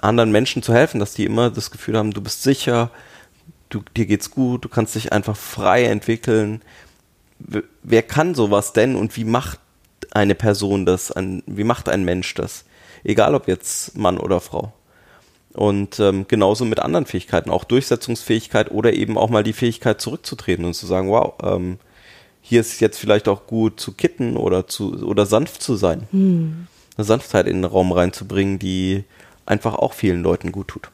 anderen 0.00 0.32
Menschen 0.32 0.62
zu 0.62 0.72
helfen, 0.72 1.00
dass 1.00 1.14
die 1.14 1.24
immer 1.24 1.50
das 1.50 1.70
Gefühl 1.70 1.98
haben, 1.98 2.12
du 2.12 2.22
bist 2.22 2.42
sicher, 2.42 2.90
du, 3.68 3.82
dir 3.96 4.06
geht's 4.06 4.30
gut, 4.30 4.64
du 4.64 4.68
kannst 4.68 4.94
dich 4.94 5.12
einfach 5.12 5.36
frei 5.36 5.84
entwickeln. 5.84 6.62
Wer 7.82 8.02
kann 8.02 8.34
sowas 8.34 8.72
denn 8.72 8.96
und 8.96 9.16
wie 9.16 9.24
macht 9.24 9.58
eine 10.10 10.34
Person 10.34 10.86
das, 10.86 11.10
ein, 11.10 11.42
wie 11.46 11.64
macht 11.64 11.88
ein 11.88 12.04
Mensch 12.04 12.34
das? 12.34 12.64
Egal 13.04 13.34
ob 13.34 13.48
jetzt 13.48 13.96
Mann 13.96 14.18
oder 14.18 14.40
Frau. 14.40 14.72
Und 15.54 16.00
ähm, 16.00 16.26
genauso 16.28 16.64
mit 16.64 16.80
anderen 16.80 17.04
Fähigkeiten, 17.04 17.50
auch 17.50 17.64
Durchsetzungsfähigkeit 17.64 18.70
oder 18.70 18.94
eben 18.94 19.18
auch 19.18 19.28
mal 19.28 19.42
die 19.42 19.52
Fähigkeit 19.52 20.00
zurückzutreten 20.00 20.64
und 20.64 20.74
zu 20.74 20.86
sagen, 20.86 21.10
wow, 21.10 21.34
ähm, 21.42 21.78
hier 22.42 22.60
ist 22.60 22.80
jetzt 22.80 22.98
vielleicht 22.98 23.28
auch 23.28 23.46
gut 23.46 23.80
zu 23.80 23.92
kitten 23.92 24.36
oder 24.36 24.66
zu 24.66 25.02
oder 25.04 25.24
sanft 25.24 25.62
zu 25.62 25.76
sein. 25.76 26.06
Hm. 26.10 26.66
Eine 26.96 27.04
Sanftheit 27.04 27.46
in 27.46 27.62
den 27.62 27.64
Raum 27.64 27.92
reinzubringen, 27.92 28.58
die 28.58 29.04
einfach 29.46 29.74
auch 29.74 29.94
vielen 29.94 30.22
Leuten 30.22 30.52
gut 30.52 30.68
tut. 30.68 30.90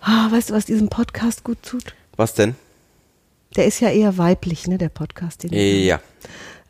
Ah, 0.00 0.30
weißt 0.30 0.50
du, 0.50 0.54
was 0.54 0.66
diesem 0.66 0.88
Podcast 0.88 1.44
gut 1.44 1.62
tut? 1.62 1.94
Was 2.16 2.34
denn? 2.34 2.54
Der 3.56 3.66
ist 3.66 3.80
ja 3.80 3.88
eher 3.88 4.18
weiblich, 4.18 4.66
ne, 4.66 4.76
der 4.76 4.90
Podcast. 4.90 5.44
Den 5.44 5.52
ja. 5.52 6.00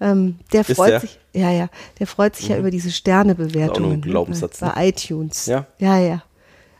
Ähm, 0.00 0.38
der 0.52 0.64
freut 0.64 0.90
der? 0.90 1.00
sich, 1.00 1.18
ja, 1.32 1.50
ja, 1.50 1.68
der 1.98 2.06
freut 2.06 2.37
sich 2.37 2.46
mhm. 2.46 2.52
ja 2.52 2.58
über 2.58 2.70
diese 2.70 2.92
Sternebewertungen 2.92 4.00
ne, 4.00 4.06
Glaubenssatz, 4.06 4.60
bei, 4.60 4.68
bei 4.68 4.88
iTunes. 4.88 5.46
Ja. 5.46 5.66
Ja, 5.78 5.98
ja. 5.98 6.22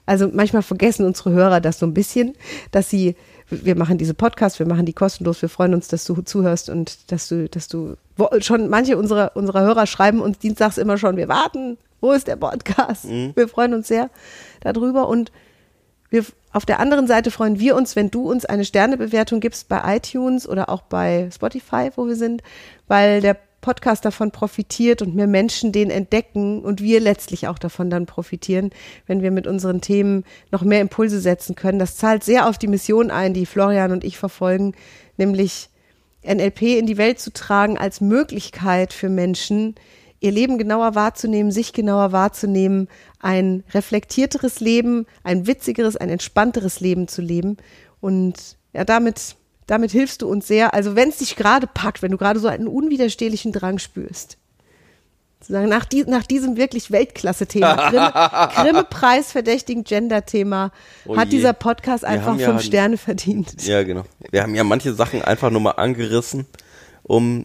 Also 0.07 0.28
manchmal 0.33 0.62
vergessen 0.62 1.07
unsere 1.07 1.30
Hörer 1.33 1.61
das 1.61 1.78
so 1.78 1.87
ein 1.87 1.94
bisschen, 1.94 2.37
dass 2.70 2.90
sie, 2.90 3.16
wir 3.62 3.77
machen 3.77 3.99
diese 3.99 4.14
Podcasts, 4.14 4.59
wir 4.59 4.67
machen 4.67 4.87
die 4.87 4.93
kostenlos, 4.93 5.43
wir 5.43 5.49
freuen 5.49 5.75
uns, 5.75 5.88
dass 5.88 6.05
du 6.05 6.21
zuhörst 6.23 6.71
und 6.71 7.12
dass 7.12 7.29
du, 7.29 7.49
dass 7.49 7.69
du 7.69 7.97
schon 8.40 8.69
manche 8.69 8.97
unserer, 8.97 9.33
unserer 9.35 9.62
Hörer 9.62 9.87
schreiben 9.87 10.21
uns 10.21 10.38
dienstags 10.38 10.79
immer 10.79 10.99
schon, 10.99 11.17
wir 11.17 11.29
warten, 11.29 11.79
wo 12.01 12.12
ist 12.12 12.27
der 12.27 12.37
Podcast? 12.37 13.07
Mhm. 13.07 13.33
Wir 13.35 13.49
freuen 13.49 13.75
uns 13.75 13.88
sehr 13.88 14.11
darüber 14.61 15.09
und 15.09 15.33
wir, 16.11 16.25
auf 16.53 16.64
der 16.64 16.79
anderen 16.79 17.07
Seite 17.07 17.31
freuen 17.31 17.59
wir 17.59 17.75
uns, 17.75 17.97
wenn 17.97 18.11
du 18.11 18.31
uns 18.31 18.45
eine 18.45 18.64
Sternebewertung 18.64 19.40
gibst 19.40 19.69
bei 19.69 19.97
iTunes 19.97 20.49
oder 20.49 20.69
auch 20.69 20.83
bei 20.83 21.29
Spotify, 21.35 21.90
wo 21.97 22.07
wir 22.07 22.17
sind, 22.17 22.43
weil 22.87 23.21
der 23.21 23.37
Podcast 23.64 24.05
davon 24.05 24.31
profitiert 24.31 25.00
und 25.00 25.14
mehr 25.14 25.27
Menschen 25.27 25.72
den 25.72 25.88
entdecken 25.88 26.62
und 26.62 26.83
wir 26.83 27.00
letztlich 27.00 27.48
auch 27.48 27.59
davon 27.59 27.88
dann 27.88 28.05
profitieren, 28.05 28.68
wenn 29.07 29.22
wir 29.22 29.31
mit 29.31 29.46
unseren 29.46 29.81
Themen 29.81 30.24
noch 30.50 30.61
mehr 30.61 30.83
Impulse 30.83 31.18
setzen 31.18 31.55
können. 31.55 31.79
Das 31.79 31.96
zahlt 31.96 32.24
sehr 32.24 32.46
auf 32.46 32.59
die 32.59 32.66
Mission 32.66 33.11
ein, 33.11 33.33
die 33.33 33.46
Florian 33.46 33.90
und 33.90 34.05
ich 34.05 34.18
verfolgen, 34.18 34.74
nämlich 35.16 35.70
NLP 36.27 36.61
in 36.79 36.85
die 36.85 36.98
Welt 36.98 37.18
zu 37.18 37.33
tragen 37.33 37.79
als 37.79 38.03
Möglichkeit 38.03 38.92
für 38.92 39.09
Menschen, 39.09 39.77
ihr 40.20 40.33
Leben 40.33 40.59
genauer 40.59 40.94
wahrzunehmen, 40.94 41.50
sich 41.50 41.72
genauer 41.72 42.12
wahrzunehmen, 42.12 42.88
ein 43.18 43.64
reflektierteres 43.72 44.61
Leben, 44.61 45.07
ein 45.22 45.46
witzigeres, 45.46 45.96
ein 45.96 46.11
entspannteres 46.11 46.81
Leben 46.81 47.09
zu 47.09 47.22
leben. 47.22 47.57
Und 48.03 48.59
ja, 48.74 48.85
damit, 48.85 49.37
damit 49.66 49.92
hilfst 49.92 50.22
du 50.22 50.29
uns 50.29 50.46
sehr. 50.46 50.74
Also 50.74 50.96
wenn 50.96 51.09
es 51.09 51.18
dich 51.18 51.37
gerade 51.37 51.66
packt, 51.66 52.03
wenn 52.03 52.11
du 52.11 52.18
gerade 52.18 52.40
so 52.40 52.48
einen 52.48 52.68
unwiderstehlichen 52.68 53.53
Drang 53.53 53.79
spürst, 53.79 54.37
sozusagen 55.40 55.68
nach, 55.68 55.85
die, 55.85 56.05
nach 56.05 56.24
diesem 56.24 56.57
wirklich 56.57 56.90
Weltklasse-Thema, 56.90 57.90
Grimme, 57.90 58.50
Grimme-Preis 58.55 59.33
verdächtigen 59.33 59.85
Gender-Thema, 59.85 60.72
oh 61.07 61.16
hat 61.16 61.33
dieser 61.33 61.53
Podcast 61.53 62.05
einfach 62.05 62.37
fünf 62.37 62.40
ja, 62.40 62.59
Sterne 62.61 62.96
verdient. 62.96 63.66
Ja, 63.66 63.83
genau. 63.83 64.05
Wir 64.31 64.42
haben 64.42 64.55
ja 64.55 64.64
manche 64.64 64.94
Sachen 64.94 65.22
einfach 65.22 65.50
nur 65.50 65.61
mal 65.61 65.72
angerissen, 65.72 66.46
um 67.03 67.44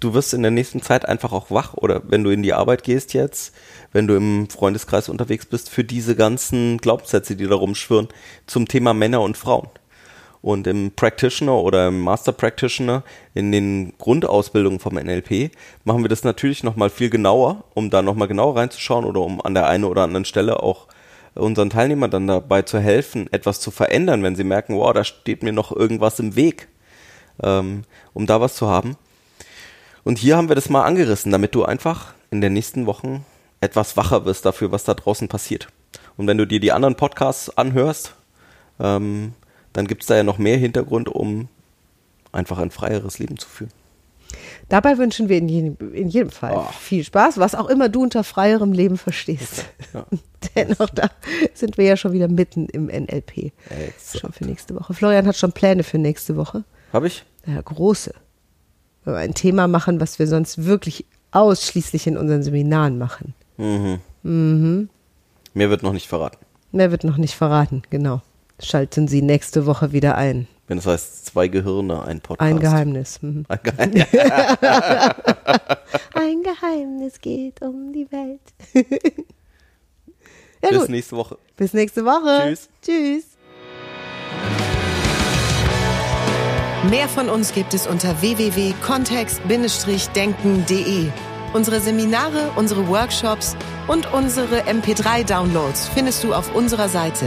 du 0.00 0.14
wirst 0.14 0.34
in 0.34 0.42
der 0.42 0.50
nächsten 0.50 0.82
Zeit 0.82 1.06
einfach 1.06 1.32
auch 1.32 1.50
wach 1.50 1.74
oder 1.74 2.02
wenn 2.08 2.24
du 2.24 2.30
in 2.30 2.42
die 2.42 2.54
Arbeit 2.54 2.82
gehst 2.82 3.14
jetzt, 3.14 3.54
wenn 3.92 4.06
du 4.06 4.16
im 4.16 4.48
Freundeskreis 4.48 5.08
unterwegs 5.08 5.46
bist, 5.46 5.70
für 5.70 5.84
diese 5.84 6.16
ganzen 6.16 6.78
Glaubenssätze, 6.78 7.36
die 7.36 7.46
da 7.46 7.54
rumschwirren, 7.54 8.08
zum 8.46 8.66
Thema 8.66 8.94
Männer 8.94 9.20
und 9.20 9.36
Frauen. 9.36 9.68
Und 10.42 10.66
im 10.66 10.92
Practitioner 10.92 11.56
oder 11.56 11.88
im 11.88 12.00
Master 12.00 12.32
Practitioner, 12.32 13.02
in 13.34 13.52
den 13.52 13.92
Grundausbildungen 13.98 14.80
vom 14.80 14.94
NLP, 14.94 15.50
machen 15.84 16.02
wir 16.02 16.08
das 16.08 16.24
natürlich 16.24 16.62
nochmal 16.62 16.88
viel 16.88 17.10
genauer, 17.10 17.64
um 17.74 17.90
da 17.90 18.00
nochmal 18.00 18.28
genauer 18.28 18.56
reinzuschauen 18.56 19.04
oder 19.04 19.20
um 19.20 19.42
an 19.42 19.54
der 19.54 19.66
einen 19.66 19.84
oder 19.84 20.02
anderen 20.02 20.24
Stelle 20.24 20.62
auch 20.62 20.86
unseren 21.34 21.70
Teilnehmern 21.70 22.10
dann 22.10 22.26
dabei 22.26 22.62
zu 22.62 22.80
helfen, 22.80 23.30
etwas 23.32 23.60
zu 23.60 23.70
verändern, 23.70 24.22
wenn 24.22 24.34
sie 24.34 24.44
merken, 24.44 24.76
wow, 24.76 24.92
da 24.92 25.04
steht 25.04 25.42
mir 25.42 25.52
noch 25.52 25.74
irgendwas 25.74 26.18
im 26.18 26.36
Weg, 26.36 26.68
ähm, 27.42 27.82
um 28.14 28.26
da 28.26 28.40
was 28.40 28.56
zu 28.56 28.66
haben. 28.66 28.96
Und 30.04 30.18
hier 30.18 30.36
haben 30.36 30.48
wir 30.48 30.56
das 30.56 30.70
mal 30.70 30.84
angerissen, 30.84 31.30
damit 31.30 31.54
du 31.54 31.64
einfach 31.64 32.14
in 32.30 32.40
den 32.40 32.54
nächsten 32.54 32.86
Wochen 32.86 33.24
etwas 33.60 33.96
wacher 33.96 34.24
wirst 34.24 34.46
dafür, 34.46 34.72
was 34.72 34.84
da 34.84 34.94
draußen 34.94 35.28
passiert. 35.28 35.68
Und 36.16 36.26
wenn 36.26 36.38
du 36.38 36.46
dir 36.46 36.60
die 36.60 36.72
anderen 36.72 36.96
Podcasts 36.96 37.56
anhörst, 37.56 38.14
ähm, 38.80 39.34
dann 39.72 39.86
gibt 39.86 40.02
es 40.02 40.08
da 40.08 40.16
ja 40.16 40.22
noch 40.22 40.38
mehr 40.38 40.56
Hintergrund, 40.56 41.08
um 41.08 41.48
einfach 42.32 42.58
ein 42.58 42.70
freieres 42.70 43.18
Leben 43.18 43.38
zu 43.38 43.48
führen. 43.48 43.70
Dabei 44.68 44.98
wünschen 44.98 45.28
wir 45.28 45.38
in 45.38 45.48
jedem, 45.48 45.76
in 45.92 46.08
jedem 46.08 46.30
Fall 46.30 46.54
oh. 46.56 46.72
viel 46.78 47.02
Spaß, 47.02 47.38
was 47.38 47.56
auch 47.56 47.68
immer 47.68 47.88
du 47.88 48.02
unter 48.02 48.22
freierem 48.22 48.72
Leben 48.72 48.96
verstehst. 48.96 49.64
Ja. 49.92 50.06
Denn 50.54 50.78
auch 50.78 50.90
da 50.90 51.10
sind 51.54 51.76
wir 51.76 51.84
ja 51.84 51.96
schon 51.96 52.12
wieder 52.12 52.28
mitten 52.28 52.66
im 52.66 52.86
NLP. 52.86 53.52
Exakt. 53.68 54.20
Schon 54.20 54.32
für 54.32 54.44
nächste 54.44 54.74
Woche. 54.76 54.94
Florian 54.94 55.26
hat 55.26 55.36
schon 55.36 55.52
Pläne 55.52 55.82
für 55.82 55.98
nächste 55.98 56.36
Woche. 56.36 56.62
Habe 56.92 57.08
ich? 57.08 57.24
Ja, 57.46 57.60
große 57.60 58.14
ein 59.06 59.34
Thema 59.34 59.68
machen, 59.68 60.00
was 60.00 60.18
wir 60.18 60.26
sonst 60.26 60.64
wirklich 60.64 61.06
ausschließlich 61.32 62.06
in 62.06 62.16
unseren 62.16 62.42
Seminaren 62.42 62.98
machen. 62.98 63.34
Mhm. 63.56 64.00
Mhm. 64.22 64.88
Mehr 65.54 65.70
wird 65.70 65.82
noch 65.82 65.92
nicht 65.92 66.08
verraten. 66.08 66.44
Mehr 66.72 66.90
wird 66.90 67.04
noch 67.04 67.16
nicht 67.16 67.34
verraten, 67.34 67.82
genau. 67.90 68.22
Schalten 68.62 69.08
Sie 69.08 69.22
nächste 69.22 69.64
Woche 69.66 69.92
wieder 69.92 70.16
ein. 70.16 70.46
Wenn 70.66 70.78
es 70.78 70.86
heißt, 70.86 71.26
zwei 71.26 71.48
Gehirne, 71.48 72.02
ein 72.04 72.20
Podcast. 72.20 72.48
Ein 72.48 72.60
Geheimnis. 72.60 73.20
Mhm. 73.22 73.44
Ein, 73.48 73.58
Geheimnis. 73.62 74.06
ein 76.14 76.42
Geheimnis 76.42 77.20
geht 77.20 77.60
um 77.60 77.92
die 77.92 78.06
Welt. 78.12 78.40
ja, 80.62 80.68
Bis 80.68 80.78
gut. 80.78 80.88
nächste 80.90 81.16
Woche. 81.16 81.38
Bis 81.56 81.72
nächste 81.72 82.04
Woche. 82.04 82.42
Tschüss. 82.46 82.68
Tschüss. 82.82 83.24
Mehr 86.88 87.08
von 87.08 87.28
uns 87.28 87.52
gibt 87.52 87.74
es 87.74 87.88
unter 87.88 88.22
www.kontext-denken.de. 88.22 91.08
Unsere 91.52 91.80
Seminare, 91.80 92.52
unsere 92.54 92.86
Workshops 92.86 93.56
und 93.88 94.12
unsere 94.12 94.60
MP3-Downloads 94.62 95.88
findest 95.88 96.22
du 96.22 96.32
auf 96.32 96.54
unserer 96.54 96.88
Seite. 96.88 97.26